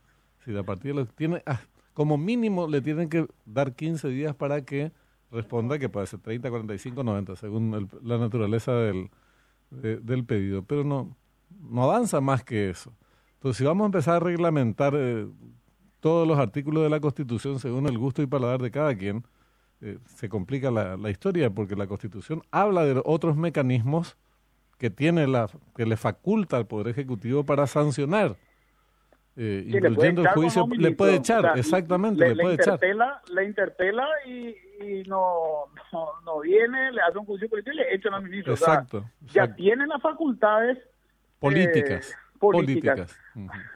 Si 0.44 0.56
a 0.56 0.62
partir 0.62 0.94
de 0.94 1.06
tiene, 1.06 1.42
ah, 1.46 1.60
como 1.94 2.18
mínimo 2.18 2.66
le 2.66 2.80
tienen 2.82 3.08
que 3.08 3.26
dar 3.46 3.74
15 3.74 4.08
días 4.08 4.34
para 4.34 4.64
que 4.64 4.92
responda, 5.30 5.78
que 5.78 5.88
puede 5.88 6.06
ser 6.06 6.20
30, 6.20 6.50
45, 6.50 7.04
90, 7.04 7.36
según 7.36 7.88
la 8.02 8.18
naturaleza 8.18 8.72
del, 8.72 9.10
del 9.70 10.24
pedido. 10.24 10.62
Pero 10.64 10.84
no, 10.84 11.16
no 11.58 11.84
avanza 11.84 12.20
más 12.20 12.44
que 12.44 12.70
eso. 12.70 12.92
Entonces, 13.34 13.58
si 13.58 13.64
vamos 13.64 13.84
a 13.84 13.86
empezar 13.86 14.16
a 14.16 14.20
reglamentar 14.20 14.94
eh, 14.96 15.26
todos 16.00 16.26
los 16.26 16.38
artículos 16.38 16.82
de 16.82 16.90
la 16.90 17.00
Constitución 17.00 17.58
según 17.58 17.86
el 17.86 17.98
gusto 17.98 18.22
y 18.22 18.26
paladar 18.26 18.60
de 18.60 18.70
cada 18.70 18.94
quien, 18.94 19.24
eh, 19.80 19.98
se 20.06 20.28
complica 20.28 20.70
la, 20.70 20.96
la, 20.96 21.10
historia 21.10 21.48
porque 21.50 21.74
la 21.74 21.86
Constitución 21.86 22.42
habla 22.50 22.84
de 22.84 23.00
otros 23.04 23.36
mecanismos 23.36 24.18
que 24.80 24.90
tiene 24.90 25.26
la 25.26 25.46
que 25.76 25.86
le 25.86 25.96
faculta 25.96 26.56
al 26.56 26.66
Poder 26.66 26.88
Ejecutivo 26.88 27.44
para 27.44 27.66
sancionar. 27.66 28.36
Eh, 29.36 29.64
incluyendo 29.68 30.22
el 30.22 30.28
juicio, 30.28 30.66
le 30.76 30.90
puede 30.92 31.16
echar, 31.16 31.52
exactamente, 31.56 32.28
le, 32.28 32.42
puede 32.42 32.54
interpela, 32.56 33.20
echar. 33.22 33.34
Le 33.34 33.44
interpela 33.44 34.06
y, 34.26 35.02
no, 35.06 35.66
no, 36.24 36.40
viene, 36.40 36.92
le 36.92 37.00
hace 37.00 37.16
un 37.16 37.24
juicio 37.24 37.48
político 37.48 37.72
y 37.72 37.76
le 37.78 37.94
echan 37.94 38.12
al 38.12 38.22
ministro. 38.22 38.54
Exacto. 38.54 39.04
Ya 39.32 39.54
tiene 39.54 39.86
las 39.86 40.02
facultades 40.02 40.78
políticas. 41.40 42.10
Eh, 42.10 42.38
políticas. 42.38 43.18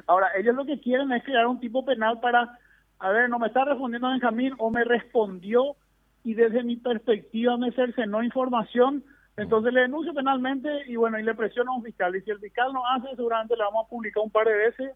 Ahora, 0.07 0.29
ellos 0.37 0.55
lo 0.55 0.65
que 0.65 0.81
quieren 0.81 1.11
es 1.13 1.25
crear 1.25 1.47
un 1.47 1.59
tipo 1.59 1.85
penal 1.85 2.21
para, 2.21 2.59
a 2.99 3.11
ver, 3.11 3.29
no 3.29 3.39
me 3.39 3.49
está 3.49 3.65
respondiendo 3.65 4.09
Benjamín 4.09 4.55
o 4.59 4.71
me 4.71 4.85
respondió 4.85 5.77
y 6.23 6.35
desde 6.35 6.63
mi 6.63 6.77
perspectiva 6.77 7.57
me 7.57 7.73
cercenó 7.73 8.23
información, 8.23 9.05
entonces 9.37 9.73
le 9.73 9.83
denuncio 9.83 10.15
penalmente 10.15 10.69
y 10.87 10.97
bueno, 10.97 11.19
y 11.19 11.23
le 11.23 11.35
presiono 11.35 11.73
a 11.73 11.77
un 11.77 11.83
fiscal. 11.83 12.15
Y 12.17 12.23
si 12.23 12.31
el 12.31 12.39
fiscal 12.39 12.73
no 12.73 12.87
hace, 12.87 13.15
seguramente 13.17 13.57
le 13.57 13.65
vamos 13.65 13.87
a 13.87 13.89
publicar 13.91 14.23
un 14.23 14.31
par 14.31 14.47
de 14.47 14.55
veces 14.55 14.93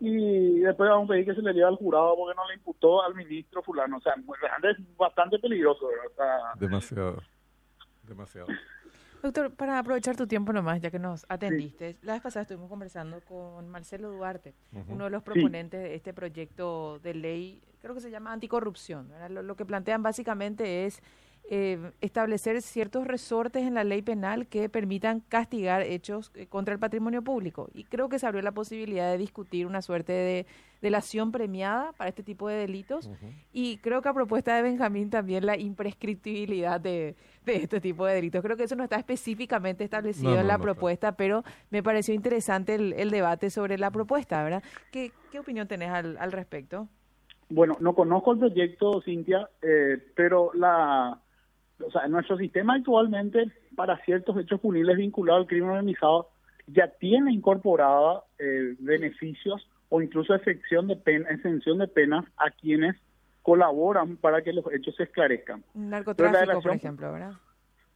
y 0.00 0.60
después 0.60 0.90
vamos 0.90 1.08
a 1.08 1.12
pedir 1.12 1.26
que 1.26 1.34
se 1.34 1.42
le 1.42 1.52
lleve 1.52 1.68
al 1.68 1.76
jurado 1.76 2.16
porque 2.16 2.36
no 2.36 2.48
le 2.48 2.54
imputó 2.54 3.02
al 3.02 3.14
ministro 3.14 3.62
fulano. 3.62 3.98
O 3.98 4.00
sea, 4.00 4.14
es 4.62 4.96
bastante 4.96 5.38
peligroso. 5.38 5.88
Demasiado. 6.58 7.22
Demasiado. 8.02 8.48
Doctor, 9.24 9.54
para 9.54 9.78
aprovechar 9.78 10.16
tu 10.16 10.26
tiempo 10.26 10.52
nomás, 10.52 10.82
ya 10.82 10.90
que 10.90 10.98
nos 10.98 11.24
atendiste, 11.30 11.96
la 12.02 12.12
vez 12.12 12.20
pasada 12.20 12.42
estuvimos 12.42 12.68
conversando 12.68 13.22
con 13.22 13.66
Marcelo 13.70 14.10
Duarte, 14.10 14.52
uno 14.86 15.04
de 15.04 15.10
los 15.10 15.22
proponentes 15.22 15.82
de 15.82 15.94
este 15.94 16.12
proyecto 16.12 16.98
de 16.98 17.14
ley, 17.14 17.62
creo 17.80 17.94
que 17.94 18.02
se 18.02 18.10
llama 18.10 18.34
anticorrupción. 18.34 19.10
lo, 19.30 19.56
que 19.56 19.64
plantean 19.64 20.02
básicamente 20.02 20.84
es 20.84 21.02
eh, 21.50 21.92
establecer 22.00 22.62
ciertos 22.62 23.06
resortes 23.06 23.64
en 23.64 23.74
la 23.74 23.84
ley 23.84 24.00
penal 24.00 24.46
que 24.46 24.70
permitan 24.70 25.20
castigar 25.20 25.82
hechos 25.82 26.32
eh, 26.34 26.46
contra 26.46 26.72
el 26.72 26.80
patrimonio 26.80 27.22
público. 27.22 27.68
Y 27.74 27.84
creo 27.84 28.08
que 28.08 28.18
se 28.18 28.26
abrió 28.26 28.40
la 28.40 28.52
posibilidad 28.52 29.10
de 29.10 29.18
discutir 29.18 29.66
una 29.66 29.82
suerte 29.82 30.12
de 30.12 30.46
delación 30.80 31.32
premiada 31.32 31.92
para 31.98 32.08
este 32.08 32.22
tipo 32.22 32.48
de 32.48 32.56
delitos. 32.56 33.10
Y 33.52 33.76
creo 33.78 34.00
que 34.00 34.08
a 34.08 34.14
propuesta 34.14 34.56
de 34.56 34.62
Benjamín 34.62 35.10
también 35.10 35.44
la 35.44 35.58
imprescriptibilidad 35.58 36.80
de, 36.80 37.14
este 37.44 37.78
tipo 37.78 38.06
de 38.06 38.14
delitos. 38.14 38.42
Creo 38.42 38.56
que 38.56 38.64
eso 38.64 38.76
no 38.76 38.84
está 38.84 38.96
específicamente 38.96 39.84
establecido 39.84 40.40
en 40.40 40.46
la 40.46 40.58
propuesta, 40.58 41.12
pero 41.12 41.44
me 41.70 41.82
pareció 41.82 42.14
interesante 42.14 42.74
el, 42.74 43.10
debate 43.10 43.50
sobre 43.50 43.76
la 43.76 43.90
propuesta, 43.90 44.42
¿verdad? 44.42 44.62
¿Qué, 44.90 45.12
qué 45.30 45.38
opinión 45.38 45.68
tenés 45.68 45.90
al, 45.90 46.16
al 46.16 46.32
respecto? 46.32 46.88
Bueno, 47.50 47.76
no 47.80 47.94
conozco 47.94 48.32
el 48.32 48.38
proyecto, 48.38 49.02
Cintia, 49.02 49.48
eh, 49.62 49.98
pero 50.14 50.50
la 50.54 51.20
o 51.80 51.90
sea, 51.90 52.06
nuestro 52.08 52.36
sistema 52.36 52.74
actualmente 52.76 53.50
para 53.74 53.98
ciertos 54.04 54.38
hechos 54.38 54.60
punibles 54.60 54.96
vinculados 54.96 55.42
al 55.42 55.48
crimen 55.48 55.70
organizado 55.70 56.30
ya 56.66 56.88
tiene 56.88 57.32
incorporada 57.32 58.22
eh, 58.38 58.74
beneficios 58.78 59.68
o 59.88 60.00
incluso 60.00 60.34
exención 60.34 60.86
de 60.86 60.96
pena, 60.96 61.28
exención 61.30 61.78
de 61.78 61.88
penas 61.88 62.24
a 62.36 62.50
quienes 62.50 62.96
colaboran 63.42 64.16
para 64.16 64.42
que 64.42 64.52
los 64.52 64.64
hechos 64.72 64.94
se 64.96 65.04
esclarezcan. 65.04 65.62
Narcotráfico, 65.74 66.62
por 66.62 66.72
ejemplo, 66.72 67.12
¿verdad? 67.12 67.32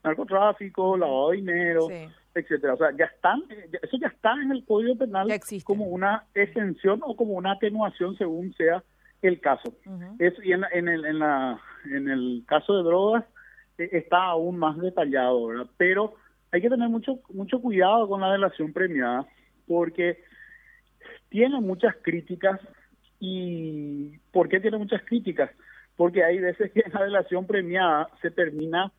Narcotráfico, 0.05 0.97
lavado 0.97 1.31
de 1.31 1.37
dinero, 1.37 1.89
etcétera. 2.35 2.75
O 2.75 2.77
sea, 2.77 2.91
ya 2.97 3.07
están, 3.07 3.43
eso 3.83 3.97
ya 3.99 4.09
está 4.09 4.35
en 4.43 4.53
el 4.53 4.65
Código 4.65 4.97
Penal 4.97 5.29
como 5.65 5.87
una 5.87 6.25
exención 6.35 7.01
o 7.03 7.17
como 7.17 7.33
una 7.33 7.53
atenuación 7.53 8.17
según 8.17 8.53
sea 8.55 8.85
el 9.23 9.41
caso. 9.41 9.75
Eso, 10.19 10.43
y 10.43 10.53
en, 10.53 10.65
en, 10.73 10.89
el, 10.89 11.05
en, 11.05 11.19
la, 11.19 11.61
en 11.87 12.09
el 12.09 12.45
caso 12.47 12.77
de 12.77 12.83
drogas, 12.85 13.25
está 13.79 14.25
aún 14.25 14.59
más 14.59 14.77
detallado, 14.79 15.47
¿verdad? 15.47 15.67
Pero 15.77 16.15
hay 16.51 16.61
que 16.61 16.71
tener 16.71 16.89
mucho 16.89 17.21
mucho 17.31 17.61
cuidado 17.61 18.09
con 18.09 18.21
la 18.21 18.33
delación 18.33 18.73
premiada 18.73 19.27
porque 19.67 20.23
tiene 21.29 21.61
muchas 21.61 21.95
críticas 22.03 22.61
y 23.21 24.19
¿por 24.33 24.49
qué 24.49 24.61
tiene 24.61 24.79
muchas 24.79 25.03
críticas? 25.03 25.51
Porque 25.97 26.25
hay 26.25 26.39
veces 26.39 26.73
que 26.73 26.83
en 26.85 26.93
la 26.93 27.05
delación 27.05 27.47
premiada 27.47 28.09
se 28.23 28.31
termina 28.31 28.93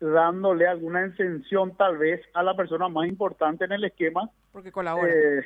dándole 0.00 0.66
alguna 0.66 1.04
exención 1.04 1.76
tal 1.76 1.98
vez 1.98 2.20
a 2.34 2.42
la 2.42 2.56
persona 2.56 2.88
más 2.88 3.06
importante 3.06 3.64
en 3.64 3.72
el 3.72 3.84
esquema. 3.84 4.30
Porque 4.50 4.72
colabora. 4.72 5.08
Eh, 5.08 5.44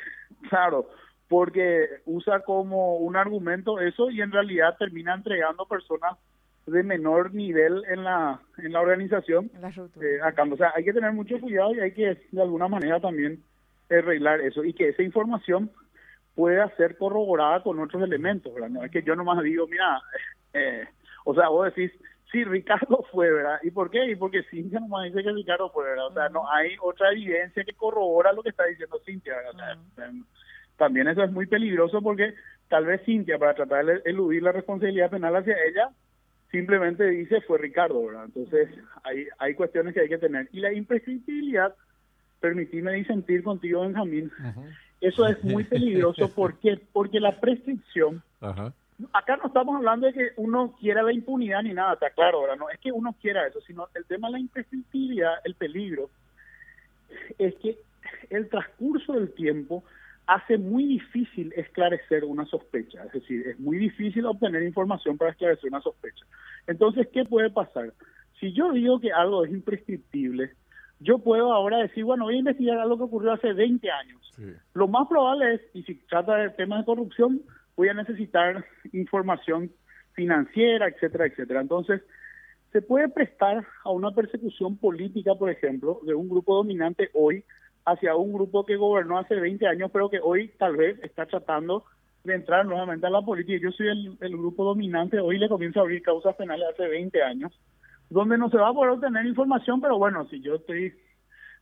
claro, 0.49 0.88
porque 1.29 1.88
usa 2.07 2.41
como 2.41 2.97
un 2.97 3.17
argumento 3.17 3.81
eso 3.81 4.11
y 4.11 4.21
en 4.23 4.33
realidad 4.33 4.76
termina 4.79 5.14
entregando 5.14 5.67
personas 5.67 6.17
de 6.66 6.83
menor 6.83 7.35
nivel 7.35 7.83
en 7.88 8.04
la 8.04 8.40
en 8.59 8.73
la 8.73 8.80
organización. 8.80 9.50
Eh, 10.00 10.18
acá 10.23 10.44
o 10.50 10.56
sea 10.56 10.73
hay 10.75 10.85
que 10.85 10.92
tener 10.92 11.12
mucho 11.12 11.38
cuidado 11.38 11.75
y 11.75 11.80
hay 11.80 11.92
que 11.92 12.18
de 12.30 12.42
alguna 12.42 12.68
manera 12.68 13.00
también 13.00 13.42
arreglar 13.90 14.40
eso 14.40 14.64
y 14.64 14.73
que 14.73 14.88
esa 14.88 15.02
información 15.02 15.71
pueda 16.35 16.75
ser 16.76 16.97
corroborada 16.97 17.62
con 17.62 17.78
otros 17.80 18.02
elementos 18.02 18.52
¿verdad? 18.52 18.71
no 18.71 18.85
es 18.85 18.90
que 18.90 19.02
yo 19.02 19.14
nomás 19.14 19.42
digo 19.42 19.66
mira 19.68 20.00
eh, 20.52 20.85
o 21.25 21.35
sea 21.35 21.49
vos 21.49 21.66
decís 21.66 21.92
sí 22.33 22.44
Ricardo 22.44 23.04
fue 23.12 23.30
verdad 23.30 23.59
y 23.62 23.71
por 23.71 23.90
qué 23.90 24.11
y 24.11 24.16
porque 24.16 24.42
Cintia 24.44 24.80
nomás 24.80 25.04
dice 25.04 25.23
que 25.23 25.33
Ricardo 25.33 25.71
fue 25.71 25.85
verdad 25.85 26.06
o 26.06 26.14
sea 26.14 26.28
no 26.30 26.50
hay 26.50 26.71
otra 26.83 27.12
evidencia 27.12 27.62
que 27.62 27.75
corrobora 27.75 28.33
lo 28.33 28.42
que 28.42 28.49
está 28.49 28.64
diciendo 28.64 29.00
Cintia 29.04 29.35
también 30.76 31.09
eso 31.09 31.23
es 31.23 31.30
muy 31.30 31.47
peligroso 31.47 32.00
porque 32.02 32.35
tal 32.68 32.87
vez 32.87 33.02
Cintia 33.04 33.38
para 33.38 33.54
tratar 33.54 33.85
de 33.85 34.02
eludir 34.06 34.42
la 34.42 34.52
responsabilidad 34.52 35.11
penal 35.11 35.37
hacia 35.37 35.54
ella 35.68 35.90
simplemente 36.55 37.05
dice 37.11 37.41
fue 37.41 37.59
Ricardo, 37.59 38.07
¿verdad? 38.07 38.27
Entonces 38.27 38.69
hay, 39.03 39.27
hay 39.39 39.55
cuestiones 39.55 39.93
que 39.93 40.03
hay 40.03 40.09
que 40.09 40.19
tener. 40.19 40.49
Y 40.53 40.61
la 40.61 40.73
imprescriptibilidad, 40.73 41.75
permitime 42.41 42.93
disentir 42.93 43.43
contigo, 43.43 43.81
Benjamín, 43.83 44.31
eso 45.01 45.27
es 45.27 45.43
muy 45.43 45.65
peligroso 45.65 46.31
porque, 46.33 46.81
porque 46.93 47.19
la 47.19 47.41
prescripción, 47.41 48.23
acá 49.13 49.37
no 49.37 49.49
estamos 49.49 49.77
hablando 49.77 50.07
de 50.07 50.13
que 50.13 50.29
uno 50.37 50.77
quiera 50.79 51.03
la 51.03 51.13
impunidad 51.13 51.63
ni 51.63 51.73
nada, 51.73 51.95
está 51.95 52.11
claro, 52.11 52.43
¿verdad? 52.43 52.57
No 52.57 52.71
es 52.71 52.79
que 52.79 52.93
uno 52.93 53.15
quiera 53.21 53.47
eso, 53.47 53.61
sino 53.63 53.89
el 53.95 54.05
tema 54.05 54.29
de 54.29 54.35
la 54.35 54.39
imprescriptibilidad, 54.39 55.35
el 55.43 55.55
peligro, 55.57 56.09
es 57.39 57.55
que 57.57 57.79
el 58.31 58.49
transcurso 58.49 59.15
del 59.15 59.33
tiempo 59.35 59.83
hace 60.26 60.59
muy 60.59 60.87
difícil 60.87 61.52
esclarecer 61.57 62.25
una 62.25 62.47
sospecha, 62.47 63.04
es 63.04 63.12
decir, 63.12 63.47
es 63.47 63.61
muy 63.61 63.78
difícil 63.78 64.25
obtener 64.26 64.62
información 64.62 65.19
para 65.19 65.33
esclarecer 65.33 65.69
una 65.69 65.81
sospecha. 65.81 66.25
Entonces, 66.66 67.09
¿qué 67.12 67.25
puede 67.25 67.50
pasar? 67.50 67.93
Si 68.40 68.52
yo 68.52 68.73
digo 68.73 69.00
que 69.00 69.12
algo 69.12 69.45
es 69.45 69.52
imprescriptible, 69.52 70.52
yo 71.00 71.19
puedo 71.19 71.52
ahora 71.52 71.78
decir, 71.78 72.04
bueno, 72.04 72.25
voy 72.25 72.37
a 72.37 72.38
investigar 72.38 72.78
algo 72.78 72.97
que 72.97 73.04
ocurrió 73.04 73.33
hace 73.33 73.52
20 73.52 73.90
años. 73.90 74.33
Lo 74.73 74.88
más 74.88 75.07
probable 75.09 75.54
es, 75.54 75.61
y 75.75 75.83
si 75.83 75.95
trata 76.07 76.37
de 76.37 76.50
temas 76.50 76.81
de 76.81 76.87
corrupción, 76.87 77.43
voy 77.76 77.88
a 77.88 77.95
necesitar 77.95 78.64
información 78.93 79.71
financiera, 80.12 80.88
etcétera, 80.88 81.26
etcétera. 81.26 81.61
Entonces, 81.61 82.02
se 82.73 82.83
puede 82.83 83.09
prestar 83.09 83.64
a 83.85 83.90
una 83.90 84.12
persecución 84.12 84.76
política, 84.78 85.35
por 85.35 85.50
ejemplo, 85.50 86.00
de 86.04 86.14
un 86.14 86.28
grupo 86.28 86.57
dominante 86.57 87.11
hoy 87.12 87.45
hacia 87.85 88.17
un 88.17 88.33
grupo 88.33 88.64
que 88.64 88.76
gobernó 88.76 89.19
hace 89.19 89.35
20 89.35 89.67
años, 89.67 89.91
pero 89.93 90.09
que 90.09 90.21
hoy 90.23 90.49
tal 90.59 90.76
vez 90.76 90.99
está 91.03 91.26
tratando 91.26 91.85
de 92.25 92.35
entrar 92.35 92.64
nuevamente 92.64 93.07
a 93.07 93.11
la 93.11 93.23
política. 93.23 93.59
Yo 93.62 93.71
soy 93.73 93.88
el, 94.21 94.37
grupo 94.37 94.64
dominante, 94.64 95.21
hoy 95.21 95.38
le 95.38 95.49
comienzo 95.49 95.81
a 95.81 95.83
abrir 95.83 96.03
causas 96.03 96.35
penales 96.37 96.67
hace 96.73 96.88
20 96.88 97.23
años, 97.23 97.53
donde 98.09 98.38
no 98.38 98.49
se 98.49 98.57
va 98.57 98.69
a 98.69 98.73
poder 98.73 98.93
obtener 98.93 99.26
información, 99.26 99.81
pero 99.81 99.99
bueno, 99.99 100.26
si 100.29 100.41
yo 100.41 100.55
estoy, 100.55 100.95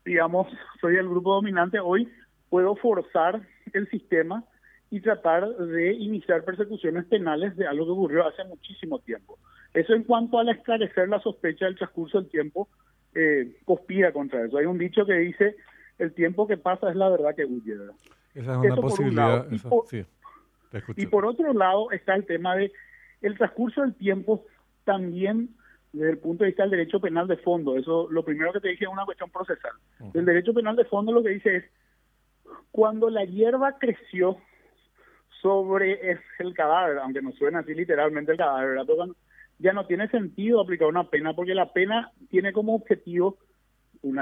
digamos, 0.04 0.46
soy 0.80 0.96
el 0.96 1.08
grupo 1.08 1.34
dominante, 1.34 1.80
hoy 1.80 2.08
puedo 2.48 2.76
forzar 2.76 3.40
el 3.72 3.88
sistema 3.90 4.44
y 4.90 5.00
tratar 5.00 5.48
de 5.48 5.94
iniciar 5.94 6.44
persecuciones 6.44 7.06
penales 7.06 7.56
de 7.56 7.66
algo 7.66 7.86
que 7.86 7.92
ocurrió 7.92 8.26
hace 8.26 8.44
muchísimo 8.44 8.98
tiempo. 9.00 9.38
Eso 9.74 9.94
en 9.94 10.04
cuanto 10.04 10.38
al 10.38 10.50
esclarecer 10.50 11.08
la 11.08 11.18
sospecha 11.20 11.64
del 11.64 11.76
transcurso 11.76 12.20
del 12.20 12.30
tiempo, 12.30 12.68
eh, 13.14 13.56
conspira 13.64 14.12
contra 14.12 14.44
eso. 14.44 14.58
Hay 14.58 14.66
un 14.66 14.78
dicho 14.78 15.06
que 15.06 15.14
dice, 15.14 15.56
el 16.02 16.12
tiempo 16.14 16.46
que 16.46 16.56
pasa 16.56 16.90
es 16.90 16.96
la 16.96 17.08
verdad 17.08 17.34
que 17.34 17.44
huye. 17.44 17.74
Esa 18.34 18.52
es 18.52 18.58
una 18.58 18.76
posibilidad. 18.76 19.46
y, 20.96 21.06
por, 21.06 21.24
otro 21.26 21.52
lado 21.52 21.90
está 21.92 22.14
el 22.14 22.26
tema 22.26 22.56
de 22.56 22.72
el 23.20 23.38
transcurso 23.38 23.82
del 23.82 23.94
tiempo 23.94 24.44
también 24.84 25.50
desde 25.92 26.10
el 26.10 26.18
punto 26.18 26.42
de 26.42 26.48
vista 26.48 26.64
del 26.64 26.72
derecho 26.72 27.00
penal 27.00 27.28
de 27.28 27.36
fondo. 27.36 27.76
Eso, 27.76 28.08
lo 28.10 28.24
primero 28.24 28.52
que 28.52 28.60
te 28.60 28.68
dije 28.68 28.84
es 28.84 28.90
una 28.90 29.04
cuestión 29.04 29.30
procesal. 29.30 29.72
El 30.12 30.24
derecho 30.24 30.52
penal 30.52 30.74
de 30.74 30.86
fondo 30.86 31.12
lo 31.12 31.22
que 31.22 31.30
dice 31.30 31.56
es, 31.56 31.64
cuando 32.70 33.08
la 33.10 33.24
hierba 33.24 33.78
creció 33.78 34.38
sobre 35.40 36.18
el 36.38 36.54
cadáver, 36.54 36.98
aunque 36.98 37.22
no 37.22 37.32
suena 37.32 37.60
así 37.60 37.74
literalmente 37.74 38.32
el 38.32 38.38
cadáver, 38.38 38.78
ya 39.58 39.72
no 39.72 39.86
tiene 39.86 40.08
sentido 40.08 40.60
aplicar 40.60 40.88
una 40.88 41.08
pena, 41.08 41.34
porque 41.34 41.54
la 41.54 41.72
pena 41.72 42.10
tiene 42.30 42.52
como 42.52 42.74
objetivo, 42.74 43.38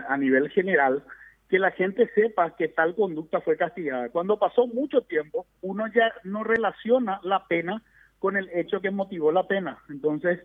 a 0.08 0.16
nivel 0.18 0.50
general, 0.50 1.04
que 1.50 1.58
la 1.58 1.72
gente 1.72 2.08
sepa 2.14 2.54
que 2.54 2.68
tal 2.68 2.94
conducta 2.94 3.40
fue 3.40 3.56
castigada. 3.56 4.08
Cuando 4.10 4.38
pasó 4.38 4.68
mucho 4.68 5.02
tiempo, 5.02 5.46
uno 5.62 5.86
ya 5.92 6.12
no 6.22 6.44
relaciona 6.44 7.20
la 7.24 7.46
pena 7.48 7.82
con 8.20 8.36
el 8.36 8.48
hecho 8.54 8.80
que 8.80 8.92
motivó 8.92 9.32
la 9.32 9.48
pena. 9.48 9.78
Entonces, 9.88 10.38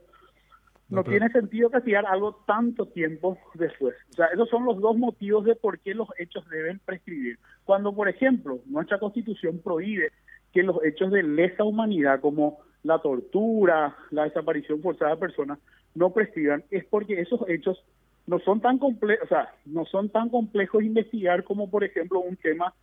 no, 0.90 1.04
tiene 1.04 1.30
sentido 1.30 1.70
castigar 1.70 2.06
algo 2.08 2.44
tanto 2.48 2.88
tiempo 2.88 3.38
después. 3.54 3.96
O 4.10 4.14
sea, 4.14 4.28
esos 4.28 4.50
son 4.50 4.66
los 4.66 4.82
dos 4.82 4.98
motivos 4.98 5.46
de 5.46 5.56
por 5.56 5.80
qué 5.80 5.94
los 5.94 6.08
hechos 6.18 6.48
deben 6.50 6.80
prescribir. 6.80 7.38
Cuando, 7.66 7.94
por 7.94 8.10
ejemplo, 8.10 8.60
nuestra 8.66 8.98
Constitución 8.98 9.62
prohíbe 9.64 10.12
que 10.54 10.64
los 10.64 10.84
hechos 10.84 11.12
de 11.12 11.22
lesa 11.22 11.64
humanidad, 11.64 12.20
como 12.20 12.60
la 12.82 12.98
tortura, 12.98 13.96
la 14.10 14.24
desaparición 14.24 14.82
forzada 14.82 15.12
de 15.12 15.18
personas, 15.18 15.60
no 15.94 16.12
prescriban, 16.12 16.64
es 16.72 16.84
porque 16.86 17.20
esos 17.22 17.48
hechos 17.48 17.84
no 18.28 18.40
son 18.40 18.60
tan 18.60 18.78
complejos, 18.78 19.26
o 19.26 19.28
sea, 19.28 19.54
no 19.66 19.86
son 19.86 20.10
tan 20.10 20.30
complejos 20.30 20.84
investigar 20.84 21.44
como 21.44 21.70
por 21.70 21.84
ejemplo 21.84 22.20
un 22.20 22.36
tema 22.38 22.74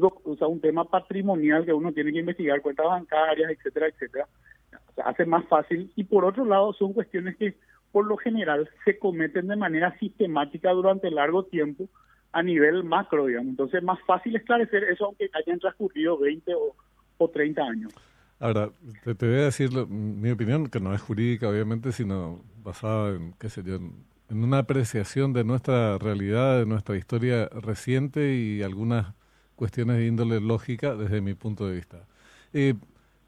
o 0.00 0.48
un 0.48 0.60
tema 0.60 0.84
patrimonial 0.84 1.64
que 1.64 1.72
uno 1.72 1.92
tiene 1.92 2.12
que 2.12 2.20
investigar, 2.20 2.60
cuentas 2.60 2.86
bancarias, 2.86 3.50
etcétera, 3.50 3.88
etcétera. 3.88 4.28
O 4.96 5.02
hace 5.02 5.24
más 5.24 5.44
fácil 5.46 5.90
y 5.96 6.04
por 6.04 6.24
otro 6.24 6.44
lado 6.44 6.72
son 6.74 6.92
cuestiones 6.92 7.36
que 7.36 7.56
por 7.90 8.06
lo 8.06 8.16
general 8.16 8.68
se 8.84 8.98
cometen 8.98 9.48
de 9.48 9.56
manera 9.56 9.96
sistemática 9.98 10.70
durante 10.70 11.10
largo 11.10 11.44
tiempo 11.44 11.88
a 12.32 12.42
nivel 12.42 12.84
macro, 12.84 13.26
digamos. 13.26 13.50
Entonces 13.50 13.78
es 13.78 13.84
más 13.84 13.98
fácil 14.06 14.36
esclarecer 14.36 14.84
eso 14.84 15.06
aunque 15.06 15.28
hayan 15.32 15.58
transcurrido 15.58 16.18
20 16.18 16.54
o, 16.54 16.76
o 17.18 17.28
30 17.28 17.62
años. 17.62 17.92
Ahora, 18.38 18.70
te, 19.04 19.14
te, 19.14 19.26
voy 19.26 19.38
a 19.38 19.44
decir 19.44 19.70
mi 19.88 20.30
opinión, 20.30 20.68
que 20.68 20.80
no 20.80 20.94
es 20.94 21.00
jurídica 21.02 21.48
obviamente, 21.48 21.92
sino 21.92 22.42
basada 22.62 23.16
en, 23.16 23.34
qué 23.34 23.48
sé 23.48 23.62
en 24.30 24.44
una 24.44 24.58
apreciación 24.58 25.32
de 25.32 25.44
nuestra 25.44 25.98
realidad, 25.98 26.58
de 26.58 26.66
nuestra 26.66 26.96
historia 26.96 27.48
reciente 27.48 28.34
y 28.34 28.62
algunas 28.62 29.12
cuestiones 29.56 29.96
de 29.96 30.06
índole 30.06 30.40
lógica 30.40 30.94
desde 30.94 31.20
mi 31.20 31.34
punto 31.34 31.66
de 31.66 31.74
vista. 31.74 32.06
Eh, 32.52 32.74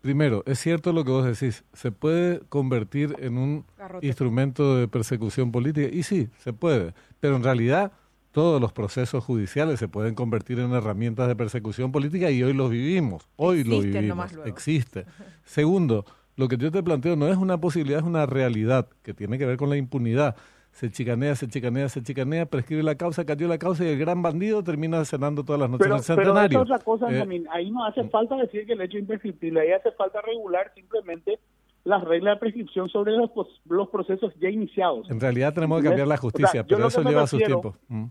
primero, 0.01 0.43
es 0.47 0.61
cierto 0.61 0.93
lo 0.93 1.05
que 1.05 1.11
vos 1.11 1.27
decís, 1.27 1.65
se 1.73 1.91
puede 1.91 2.41
convertir 2.49 3.17
en 3.19 3.37
un 3.37 3.65
instrumento 4.01 4.77
de 4.77 4.89
persecución 4.89 5.51
política, 5.51 5.89
y 5.93 6.05
sí, 6.05 6.29
se 6.39 6.53
puede, 6.53 6.95
pero 7.21 7.37
en 7.37 7.43
realidad 7.43 7.93
todos 8.31 8.61
los 8.61 8.73
procesos 8.73 9.23
judiciales 9.25 9.79
se 9.79 9.89
pueden 9.89 10.15
convertir 10.15 10.59
en 10.61 10.73
herramientas 10.73 11.29
de 11.29 11.37
persecución 11.37 11.93
política 11.93 12.31
y 12.31 12.43
hoy 12.43 12.55
los 12.55 12.71
vivimos, 12.71 13.29
hoy 13.37 13.65
lo 13.65 13.81
vivimos, 13.81 14.33
existe. 14.47 15.05
Segundo, 15.45 16.07
lo 16.37 16.49
que 16.49 16.57
yo 16.57 16.71
te 16.71 16.83
planteo 16.83 17.15
no 17.15 17.29
es 17.29 17.37
una 17.37 17.59
posibilidad, 17.59 18.01
es 18.01 18.07
una 18.07 18.25
realidad 18.25 18.89
que 19.03 19.13
tiene 19.13 19.37
que 19.37 19.45
ver 19.45 19.59
con 19.59 19.69
la 19.69 19.77
impunidad 19.77 20.37
se 20.73 20.91
chicanea, 20.91 21.35
se 21.37 21.49
chicanea, 21.49 21.89
se 21.89 22.03
chicanea, 22.03 22.47
prescribe 22.47 22.83
la 22.83 22.95
causa, 22.95 23.25
cayó 23.25 23.47
la 23.47 23.59
causa 23.59 23.85
y 23.85 23.89
el 23.89 23.99
gran 23.99 24.23
bandido 24.23 24.65
termina 24.65 25.05
cenando 25.05 25.45
todas 25.45 25.61
las 25.61 25.71
noches 25.71 25.87
en 25.87 25.93
el 25.93 26.03
centenario. 26.03 26.49
Pero 26.49 26.63
otra 26.63 26.79
cosa, 26.79 27.07
eh, 27.11 27.45
ahí 27.51 27.71
no 27.71 27.85
hace 27.85 28.05
falta 28.09 28.37
decir 28.37 28.67
que 28.67 28.73
el 28.73 28.81
hecho 28.81 28.97
es 28.97 29.03
imprescriptible, 29.03 29.61
ahí 29.61 29.73
hace 29.73 29.93
falta 29.93 30.21
regular 30.23 30.73
simplemente 30.75 31.39
las 31.85 32.03
reglas 32.05 32.37
de 32.37 32.41
prescripción 32.41 32.89
sobre 32.89 33.13
los, 33.13 33.31
los 33.69 33.89
procesos 33.91 34.33
ya 34.41 34.49
iniciados. 34.49 35.11
En 35.11 35.21
realidad 35.21 35.53
tenemos 35.53 35.83
que 35.83 35.89
cambiar 35.89 36.09
la 36.09 36.17
justicia, 36.17 36.65
pero 36.65 36.87
eso 36.87 37.03
lleva 37.03 37.27
su 37.27 37.39
tiempo. 37.39 37.77
Mm. 37.89 38.07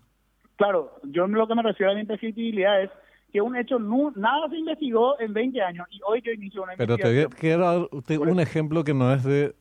Claro, 0.55 0.99
yo 1.03 1.25
lo 1.25 1.47
que 1.47 1.55
me 1.55 1.63
refiero 1.63 1.91
a 1.91 1.95
la 1.95 2.01
imprescriptibilidad 2.01 2.83
es 2.83 2.91
que 3.31 3.41
un 3.41 3.55
hecho 3.55 3.79
no, 3.79 4.11
nada 4.15 4.49
se 4.49 4.57
investigó 4.57 5.19
en 5.19 5.33
20 5.33 5.61
años 5.61 5.87
y 5.89 5.99
hoy 6.05 6.21
yo 6.21 6.31
inicio 6.31 6.63
una 6.63 6.73
Pero 6.75 6.95
investigación. 6.95 7.31
te 7.31 7.37
quiero 7.37 7.65
dar 7.65 8.29
un 8.29 8.39
ejemplo 8.39 8.83
que 8.83 8.93
no 8.93 9.13
es 9.13 9.23
de, 9.23 9.53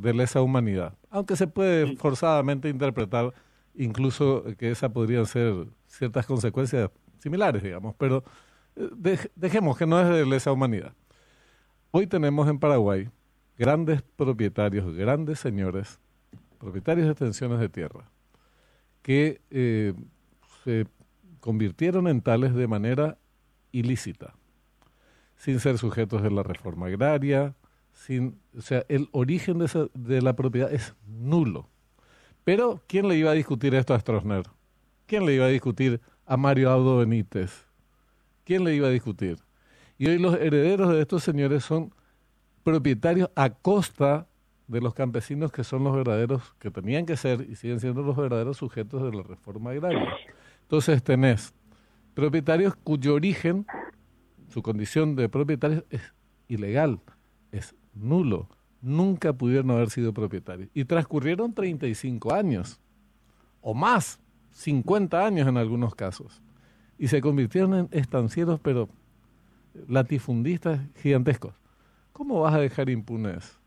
de, 0.00 0.14
lesa 0.14 0.42
humanidad, 0.42 0.94
aunque 1.10 1.36
se 1.36 1.46
puede 1.46 1.96
forzadamente 1.96 2.68
interpretar 2.68 3.32
incluso 3.74 4.44
que 4.58 4.70
esa 4.70 4.88
podrían 4.88 5.26
ser 5.26 5.66
ciertas 5.86 6.26
consecuencias 6.26 6.90
similares, 7.18 7.62
digamos, 7.62 7.94
pero 7.96 8.22
eh, 8.76 9.18
dejemos 9.34 9.76
que 9.76 9.86
no 9.86 10.00
es 10.00 10.08
de 10.08 10.26
lesa 10.26 10.52
humanidad. 10.52 10.92
Hoy 11.90 12.06
tenemos 12.06 12.48
en 12.48 12.58
Paraguay 12.58 13.08
grandes 13.58 14.02
propietarios, 14.02 14.94
grandes 14.94 15.40
señores, 15.40 16.00
propietarios 16.58 17.06
de 17.06 17.12
extensiones 17.12 17.58
de 17.58 17.68
tierra, 17.68 18.08
que 19.02 19.40
eh, 19.50 19.94
se 20.64 20.86
convirtieron 21.40 22.06
en 22.08 22.20
tales 22.20 22.54
de 22.54 22.66
manera 22.66 23.18
ilícita, 23.72 24.34
sin 25.36 25.60
ser 25.60 25.78
sujetos 25.78 26.22
de 26.22 26.30
la 26.30 26.42
reforma 26.42 26.86
agraria, 26.86 27.54
sin, 27.92 28.38
o 28.56 28.60
sea, 28.60 28.84
el 28.88 29.08
origen 29.12 29.58
de, 29.58 29.90
de 29.94 30.22
la 30.22 30.34
propiedad 30.34 30.72
es 30.72 30.94
nulo. 31.06 31.68
Pero, 32.44 32.80
¿quién 32.86 33.08
le 33.08 33.16
iba 33.16 33.30
a 33.30 33.34
discutir 33.34 33.74
esto 33.74 33.94
a 33.94 34.00
Stroessner? 34.00 34.44
¿Quién 35.06 35.26
le 35.26 35.34
iba 35.34 35.46
a 35.46 35.48
discutir 35.48 36.00
a 36.26 36.36
Mario 36.36 36.70
Audo 36.70 36.98
Benítez? 36.98 37.66
¿Quién 38.44 38.64
le 38.64 38.74
iba 38.74 38.88
a 38.88 38.90
discutir? 38.90 39.38
Y 39.98 40.06
hoy 40.06 40.18
los 40.18 40.34
herederos 40.36 40.92
de 40.92 41.00
estos 41.00 41.22
señores 41.22 41.64
son 41.64 41.92
propietarios 42.62 43.30
a 43.34 43.50
costa 43.50 44.26
de 44.66 44.80
los 44.80 44.94
campesinos 44.94 45.50
que 45.52 45.64
son 45.64 45.84
los 45.84 45.94
verdaderos, 45.94 46.54
que 46.58 46.70
tenían 46.70 47.04
que 47.04 47.16
ser 47.16 47.42
y 47.42 47.56
siguen 47.56 47.80
siendo 47.80 48.02
los 48.02 48.16
verdaderos 48.16 48.56
sujetos 48.56 49.02
de 49.02 49.16
la 49.16 49.22
reforma 49.22 49.70
agraria. 49.70 50.08
Entonces 50.70 51.02
tenés 51.02 51.52
propietarios 52.14 52.76
cuyo 52.76 53.14
origen, 53.14 53.66
su 54.50 54.62
condición 54.62 55.16
de 55.16 55.28
propietarios 55.28 55.82
es 55.90 56.14
ilegal, 56.46 57.00
es 57.50 57.74
nulo. 57.92 58.48
Nunca 58.80 59.32
pudieron 59.32 59.72
haber 59.72 59.90
sido 59.90 60.14
propietarios. 60.14 60.70
Y 60.72 60.84
transcurrieron 60.84 61.54
35 61.54 62.32
años, 62.32 62.80
o 63.60 63.74
más, 63.74 64.20
50 64.52 65.26
años 65.26 65.48
en 65.48 65.56
algunos 65.56 65.96
casos. 65.96 66.40
Y 66.98 67.08
se 67.08 67.20
convirtieron 67.20 67.74
en 67.74 67.88
estancieros, 67.90 68.60
pero 68.60 68.88
latifundistas 69.88 70.78
gigantescos. 70.98 71.52
¿Cómo 72.12 72.42
vas 72.42 72.54
a 72.54 72.60
dejar 72.60 72.90
impunes? 72.90 73.58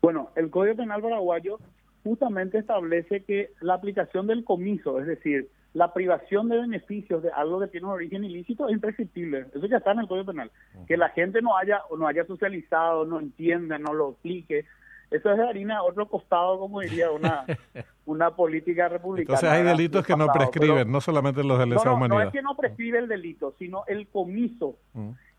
Bueno, 0.00 0.30
el 0.34 0.48
Código 0.48 0.76
Penal 0.76 1.02
paraguayo 1.02 1.58
justamente 2.04 2.56
establece 2.56 3.22
que 3.22 3.50
la 3.60 3.74
aplicación 3.74 4.26
del 4.26 4.44
comiso, 4.44 4.98
es 4.98 5.06
decir, 5.06 5.50
la 5.74 5.92
privación 5.94 6.48
de 6.48 6.60
beneficios 6.60 7.22
de 7.22 7.30
algo 7.30 7.60
que 7.60 7.68
tiene 7.68 7.86
un 7.86 7.94
origen 7.94 8.24
ilícito 8.24 8.68
es 8.68 8.74
imprescriptible. 8.74 9.46
Eso 9.54 9.66
ya 9.66 9.78
está 9.78 9.92
en 9.92 10.00
el 10.00 10.08
Código 10.08 10.26
Penal. 10.26 10.50
Que 10.86 10.96
la 10.96 11.08
gente 11.10 11.40
no 11.40 11.56
haya 11.56 11.80
o 11.88 11.96
no 11.96 12.06
haya 12.06 12.26
socializado, 12.26 13.06
no 13.06 13.20
entienda, 13.20 13.78
no 13.78 13.94
lo 13.94 14.08
aplique. 14.08 14.66
Eso 15.10 15.30
es 15.30 15.38
de 15.38 15.48
harina 15.48 15.78
a 15.78 15.82
otro 15.82 16.08
costado, 16.08 16.58
como 16.58 16.80
diría 16.80 17.10
una, 17.10 17.44
una 18.06 18.30
política 18.34 18.88
republicana. 18.88 19.38
Entonces 19.38 19.48
hay 19.50 19.62
delitos 19.64 20.06
que 20.06 20.16
no 20.16 20.26
prescriben, 20.26 20.90
no 20.90 21.00
solamente 21.00 21.42
los 21.42 21.58
de 21.58 21.66
lesa 21.66 21.86
no, 21.86 21.94
humanidad. 21.94 22.20
No 22.20 22.26
es 22.26 22.32
que 22.32 22.42
no 22.42 22.56
prescribe 22.56 22.98
el 22.98 23.08
delito, 23.08 23.54
sino 23.58 23.84
el 23.86 24.08
comiso. 24.08 24.76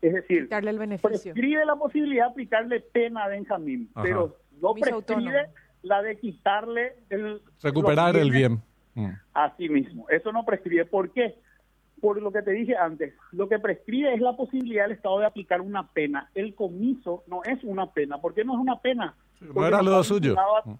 Es 0.00 0.14
decir, 0.14 0.48
el 0.50 0.78
beneficio. 0.78 1.32
prescribe 1.32 1.64
la 1.64 1.76
posibilidad 1.76 2.26
de 2.26 2.30
aplicarle 2.30 2.80
pena 2.80 3.24
a 3.24 3.28
Benjamín, 3.28 3.88
pero 4.02 4.36
no 4.60 4.74
prescribe 4.74 5.48
la 5.82 6.02
de 6.02 6.18
quitarle 6.18 6.94
el... 7.10 7.40
Recuperar 7.62 8.16
el 8.16 8.30
bien 8.30 8.62
Mm. 8.94 9.10
Así 9.32 9.68
mismo. 9.68 10.08
Eso 10.08 10.32
no 10.32 10.44
prescribe. 10.44 10.84
¿Por 10.84 11.10
qué? 11.10 11.36
Por 12.00 12.20
lo 12.20 12.32
que 12.32 12.42
te 12.42 12.50
dije 12.50 12.76
antes, 12.76 13.14
lo 13.32 13.48
que 13.48 13.58
prescribe 13.58 14.12
es 14.12 14.20
la 14.20 14.36
posibilidad 14.36 14.84
del 14.84 14.92
Estado 14.92 15.20
de 15.20 15.26
aplicar 15.26 15.60
una 15.60 15.88
pena. 15.88 16.30
El 16.34 16.54
comiso 16.54 17.24
no 17.26 17.42
es 17.44 17.62
una 17.64 17.92
pena. 17.92 18.20
¿Por 18.20 18.34
qué 18.34 18.44
no 18.44 18.54
es 18.54 18.60
una 18.60 18.80
pena? 18.80 19.14
no 19.40 19.66
era 19.66 19.82
lo 19.82 20.02
suyo. 20.02 20.36
Mm. 20.64 20.74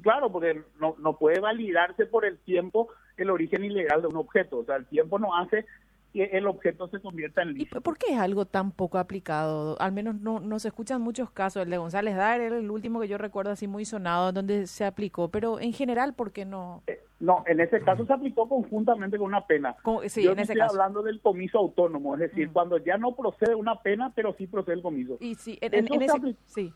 Claro, 0.00 0.32
porque 0.32 0.62
no, 0.80 0.94
no 0.98 1.16
puede 1.18 1.40
validarse 1.40 2.06
por 2.06 2.24
el 2.24 2.38
tiempo 2.38 2.88
el 3.16 3.30
origen 3.30 3.64
ilegal 3.64 4.02
de 4.02 4.08
un 4.08 4.16
objeto. 4.16 4.58
O 4.58 4.64
sea, 4.64 4.76
el 4.76 4.86
tiempo 4.86 5.18
no 5.18 5.36
hace 5.36 5.66
que 6.12 6.24
el 6.24 6.46
objeto 6.46 6.88
se 6.88 7.00
convierta 7.00 7.42
en 7.42 7.54
lícito. 7.54 7.78
¿Y 7.78 7.80
por 7.80 7.96
qué 7.96 8.12
es 8.12 8.18
algo 8.18 8.44
tan 8.44 8.70
poco 8.70 8.98
aplicado? 8.98 9.80
Al 9.80 9.92
menos 9.92 10.14
no, 10.20 10.40
no 10.40 10.58
se 10.58 10.68
escuchan 10.68 11.00
muchos 11.00 11.30
casos. 11.30 11.62
El 11.62 11.70
de 11.70 11.78
González 11.78 12.16
Dar 12.16 12.40
era 12.40 12.58
el 12.58 12.70
último 12.70 13.00
que 13.00 13.08
yo 13.08 13.18
recuerdo 13.18 13.50
así 13.50 13.66
muy 13.66 13.84
sonado, 13.84 14.32
donde 14.32 14.66
se 14.66 14.84
aplicó. 14.84 15.28
Pero 15.28 15.58
en 15.60 15.72
general, 15.72 16.14
¿por 16.14 16.32
qué 16.32 16.44
no? 16.44 16.82
No, 17.22 17.44
en 17.46 17.60
ese 17.60 17.80
caso 17.80 18.04
se 18.04 18.12
aplicó 18.12 18.48
conjuntamente 18.48 19.16
con 19.16 19.28
una 19.28 19.46
pena. 19.46 19.76
sí, 20.08 20.24
yo 20.24 20.32
en 20.32 20.40
ese 20.40 20.54
estoy 20.54 20.68
hablando 20.68 21.02
del 21.02 21.20
comiso 21.20 21.58
autónomo, 21.58 22.14
es 22.14 22.20
decir, 22.20 22.48
mm. 22.48 22.52
cuando 22.52 22.78
ya 22.78 22.98
no 22.98 23.14
procede 23.14 23.54
una 23.54 23.80
pena, 23.80 24.12
pero 24.14 24.34
sí 24.34 24.46
procede 24.46 24.76
el 24.76 24.82
comiso. 24.82 25.16
Y 25.20 25.36
sí, 25.36 25.56
en, 25.60 25.74
ese, 26.02 26.36
sí. 26.46 26.72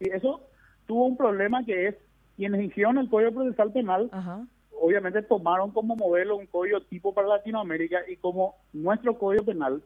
Y 0.00 0.10
eso 0.10 0.40
tuvo 0.86 1.06
un 1.06 1.16
problema 1.16 1.64
que 1.64 1.88
es 1.88 1.96
quienes 2.36 2.62
hicieron 2.62 2.98
el 2.98 3.08
Código 3.08 3.32
Procesal 3.32 3.72
Penal 3.72 4.08
Ajá 4.12 4.46
obviamente 4.80 5.22
tomaron 5.22 5.70
como 5.70 5.96
modelo 5.96 6.36
un 6.36 6.46
código 6.46 6.80
tipo 6.82 7.14
para 7.14 7.28
Latinoamérica 7.28 8.00
y 8.08 8.16
como 8.16 8.56
nuestro 8.72 9.18
código 9.18 9.44
penal 9.44 9.82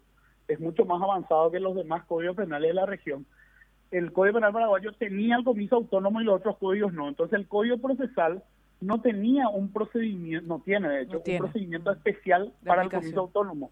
es 0.48 0.58
mucho 0.60 0.84
más 0.84 1.00
avanzado 1.00 1.50
que 1.50 1.60
los 1.60 1.76
demás 1.76 2.04
códigos 2.06 2.36
penales 2.36 2.70
de 2.70 2.74
la 2.74 2.86
región, 2.86 3.24
el 3.90 4.12
Código 4.12 4.34
Penal 4.34 4.52
paraguayo 4.52 4.92
tenía 4.92 5.36
el 5.36 5.44
comiso 5.44 5.76
autónomo 5.76 6.20
y 6.20 6.24
los 6.24 6.36
otros 6.36 6.56
códigos 6.58 6.92
no. 6.92 7.08
Entonces 7.08 7.38
el 7.38 7.48
Código 7.48 7.78
Procesal 7.78 8.42
no 8.80 9.00
tenía 9.00 9.48
un 9.48 9.72
procedimiento, 9.72 10.46
no 10.46 10.62
tiene 10.62 10.88
de 10.88 11.02
hecho, 11.02 11.22
un 11.26 11.38
procedimiento 11.38 11.92
especial 11.92 12.52
para 12.64 12.82
el 12.82 12.90
comiso 12.90 13.20
autónomo. 13.20 13.70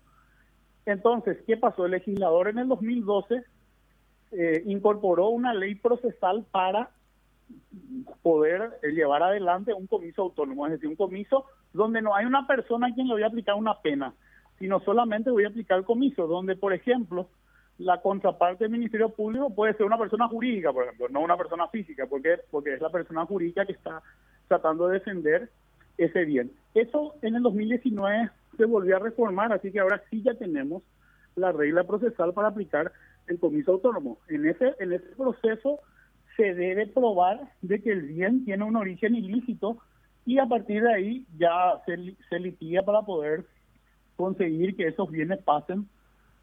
Entonces, 0.85 1.39
¿qué 1.47 1.57
pasó? 1.57 1.87
El 1.87 1.93
legislador 1.93 2.49
en 2.49 2.59
el 2.59 2.69
2012 2.69 3.45
eh, 4.33 4.63
incorporó 4.67 5.29
una 5.29 5.55
ley 5.55 5.75
procesal 5.75 6.47
para 6.51 6.91
poder 8.23 8.79
llevar 8.83 9.23
adelante 9.23 9.73
un 9.73 9.87
comiso 9.87 10.23
autónomo, 10.23 10.67
es 10.67 10.73
decir, 10.73 10.89
un 10.89 10.97
comiso 10.97 11.47
donde 11.73 12.03
no 12.03 12.15
hay 12.15 12.27
una 12.27 12.47
persona 12.47 12.89
a 12.89 12.95
quien 12.95 13.09
le 13.09 13.15
voy 13.15 13.23
a 13.23 13.29
aplicar 13.29 13.55
una 13.55 13.81
pena, 13.81 14.13
sino 14.59 14.81
solamente 14.81 15.31
voy 15.31 15.45
a 15.45 15.49
aplicar 15.49 15.79
el 15.79 15.85
comiso, 15.85 16.27
donde, 16.27 16.57
por 16.57 16.75
ejemplo, 16.75 17.29
la 17.79 18.03
contraparte 18.03 18.65
del 18.65 18.73
Ministerio 18.73 19.11
Público 19.11 19.55
puede 19.55 19.75
ser 19.75 19.87
una 19.87 19.97
persona 19.97 20.29
jurídica, 20.29 20.73
por 20.73 20.85
ejemplo, 20.85 21.09
no 21.09 21.21
una 21.21 21.37
persona 21.37 21.69
física, 21.69 22.07
porque 22.07 22.39
porque 22.51 22.75
es 22.75 22.81
la 22.81 22.91
persona 22.91 23.25
jurídica 23.25 23.65
que 23.65 23.73
está 23.73 24.03
tratando 24.49 24.89
de 24.89 24.99
defender 24.99 25.51
ese 25.97 26.25
bien. 26.25 26.53
Eso 26.75 27.15
en 27.23 27.37
el 27.37 27.43
2019 27.43 28.31
se 28.57 28.65
volvió 28.65 28.97
a 28.97 29.01
reformar, 29.01 29.53
así 29.53 29.71
que 29.71 29.81
ahora 29.81 30.03
sí 30.11 30.23
ya 30.23 30.35
tenemos 30.35 30.83
la 31.37 31.53
regla 31.53 31.85
procesal 31.85 32.33
para 32.33 32.49
aplicar 32.49 32.93
el 33.27 33.39
comiso 33.39 33.73
autónomo. 33.73 34.19
En 34.29 34.47
ese 34.47 34.75
en 34.81 34.93
ese 34.93 35.07
proceso 35.17 35.81
se 36.37 36.55
debe 36.55 36.87
probar 36.87 37.53
de 37.63 37.83
que 37.83 37.93
el 37.93 38.03
bien 38.03 38.45
tiene 38.45 38.65
un 38.65 38.77
origen 38.77 39.15
ilícito 39.15 39.79
y 40.25 40.39
a 40.39 40.47
partir 40.47 40.83
de 40.83 40.93
ahí 40.93 41.27
ya 41.37 41.81
se, 41.87 42.17
se 42.29 42.39
litiga 42.39 42.83
para 42.83 43.03
poder 43.03 43.45
conseguir 44.17 44.77
que 44.77 44.89
esos 44.89 45.11
bienes 45.11 45.43
pasen 45.43 45.89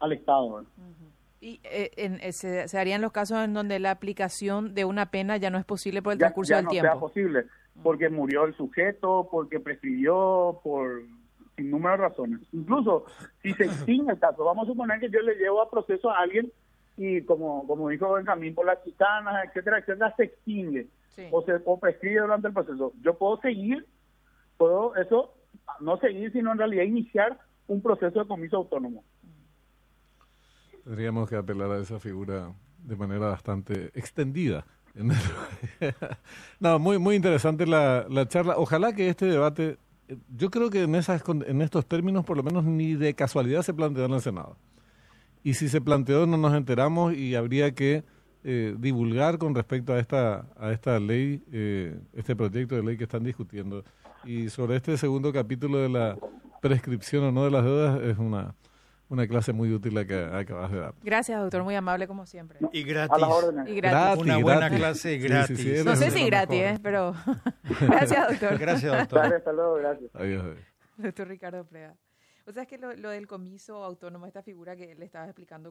al 0.00 0.12
Estado. 0.12 0.64
¿Y 1.40 1.60
eh, 1.64 1.90
en, 1.96 2.18
eh, 2.20 2.32
se, 2.32 2.78
harían 2.78 3.02
los 3.02 3.12
casos 3.12 3.38
en 3.44 3.52
donde 3.52 3.78
la 3.78 3.90
aplicación 3.90 4.74
de 4.74 4.84
una 4.84 5.10
pena 5.10 5.36
ya 5.36 5.50
no 5.50 5.58
es 5.58 5.64
posible 5.64 6.02
por 6.02 6.14
el 6.14 6.18
transcurso 6.18 6.50
ya 6.50 6.56
del 6.56 6.64
no 6.64 6.70
tiempo? 6.70 6.90
Sea 6.90 7.00
posible, 7.00 7.46
porque 7.82 8.08
murió 8.08 8.44
el 8.44 8.56
sujeto, 8.56 9.28
porque 9.30 9.60
prescribió, 9.60 10.60
por 10.62 11.02
sin 11.56 11.70
número 11.70 11.92
de 11.92 12.08
razones. 12.08 12.40
Incluso 12.52 13.06
si 13.42 13.52
se 13.54 13.64
extingue 13.64 14.12
el 14.12 14.18
caso, 14.18 14.44
vamos 14.44 14.68
a 14.68 14.72
suponer 14.72 15.00
que 15.00 15.10
yo 15.10 15.20
le 15.20 15.34
llevo 15.36 15.62
a 15.62 15.70
proceso 15.70 16.10
a 16.10 16.18
alguien 16.18 16.52
y 16.96 17.22
como 17.22 17.66
como 17.66 17.88
dijo 17.88 18.12
Benjamín, 18.12 18.54
por 18.54 18.66
las 18.66 18.82
chicanas, 18.84 19.46
etcétera, 19.46 19.78
etcétera, 19.78 20.14
se 20.16 20.24
extingue 20.24 20.88
o 21.30 21.42
se 21.42 21.60
o 21.64 21.80
prescribe 21.80 22.20
durante 22.20 22.48
el 22.48 22.54
proceso. 22.54 22.92
Yo 23.02 23.16
puedo 23.16 23.40
seguir, 23.40 23.86
puedo 24.58 24.94
eso, 24.96 25.34
no 25.80 25.98
seguir, 25.98 26.32
sino 26.32 26.52
en 26.52 26.58
realidad 26.58 26.84
iniciar 26.84 27.38
un 27.68 27.82
proceso 27.82 28.20
de 28.20 28.26
comiso 28.26 28.58
autónomo. 28.58 29.02
Tendríamos 30.84 31.28
que 31.28 31.36
apelar 31.36 31.70
a 31.72 31.78
esa 31.78 31.98
figura 31.98 32.52
de 32.78 32.96
manera 32.96 33.26
bastante 33.26 33.86
extendida. 33.94 34.64
no, 36.60 36.78
muy, 36.78 36.98
muy 36.98 37.16
interesante 37.16 37.66
la, 37.66 38.06
la 38.08 38.26
charla. 38.26 38.54
Ojalá 38.56 38.94
que 38.94 39.08
este 39.08 39.26
debate, 39.26 39.78
yo 40.34 40.50
creo 40.50 40.70
que 40.70 40.82
en, 40.82 40.94
esas, 40.94 41.22
en 41.28 41.62
estos 41.62 41.86
términos 41.86 42.24
por 42.24 42.36
lo 42.36 42.42
menos 42.42 42.64
ni 42.64 42.94
de 42.94 43.14
casualidad 43.14 43.62
se 43.62 43.74
planteó 43.74 44.06
en 44.06 44.12
el 44.12 44.20
Senado. 44.20 44.56
Y 45.42 45.54
si 45.54 45.68
se 45.68 45.80
planteó 45.80 46.26
no 46.26 46.36
nos 46.36 46.54
enteramos 46.54 47.14
y 47.14 47.34
habría 47.34 47.72
que 47.74 48.04
eh, 48.42 48.74
divulgar 48.78 49.38
con 49.38 49.54
respecto 49.54 49.92
a 49.92 49.98
esta, 49.98 50.46
a 50.58 50.72
esta 50.72 50.98
ley, 50.98 51.42
eh, 51.52 51.98
este 52.14 52.34
proyecto 52.34 52.76
de 52.76 52.82
ley 52.82 52.96
que 52.96 53.04
están 53.04 53.24
discutiendo. 53.24 53.84
Y 54.24 54.48
sobre 54.48 54.76
este 54.76 54.96
segundo 54.96 55.32
capítulo 55.32 55.78
de 55.78 55.88
la 55.88 56.16
prescripción 56.62 57.24
o 57.24 57.32
no 57.32 57.44
de 57.44 57.50
las 57.50 57.64
deudas 57.64 58.02
es 58.02 58.18
una 58.18 58.54
una 59.08 59.26
clase 59.26 59.52
muy 59.52 59.72
útil 59.72 59.94
la 59.94 60.04
que 60.04 60.16
acabas 60.16 60.70
de 60.72 60.78
dar. 60.78 60.94
Gracias, 61.02 61.40
doctor, 61.40 61.62
muy 61.62 61.74
amable 61.74 62.06
como 62.06 62.26
siempre. 62.26 62.58
Y 62.72 62.82
gratis. 62.82 63.24
Y 63.66 63.74
gratis. 63.76 64.22
Una 64.22 64.38
buena 64.38 64.70
clase 64.70 65.18
gratis. 65.18 65.84
no 65.84 65.96
sé 65.96 66.10
si 66.10 66.26
gratis, 66.26 66.60
¿eh? 66.60 66.78
pero 66.82 67.14
gracias, 67.80 68.28
doctor. 68.28 68.58
Gracias, 68.58 68.92
doctor. 68.92 69.34
hasta 69.34 69.52
luego, 69.52 69.74
gracias. 69.74 70.10
Adiós. 70.14 70.56
Doctor 70.96 71.28
Ricardo 71.28 71.64
Preda. 71.64 71.94
O 72.46 72.52
sea, 72.52 72.62
es 72.62 72.68
que 72.68 72.78
lo, 72.78 72.94
lo 72.94 73.10
del 73.10 73.26
comiso 73.26 73.82
autónomo, 73.82 74.26
esta 74.26 74.42
figura 74.42 74.76
que 74.76 74.94
le 74.94 75.04
estaba 75.04 75.24
explicando 75.24 75.64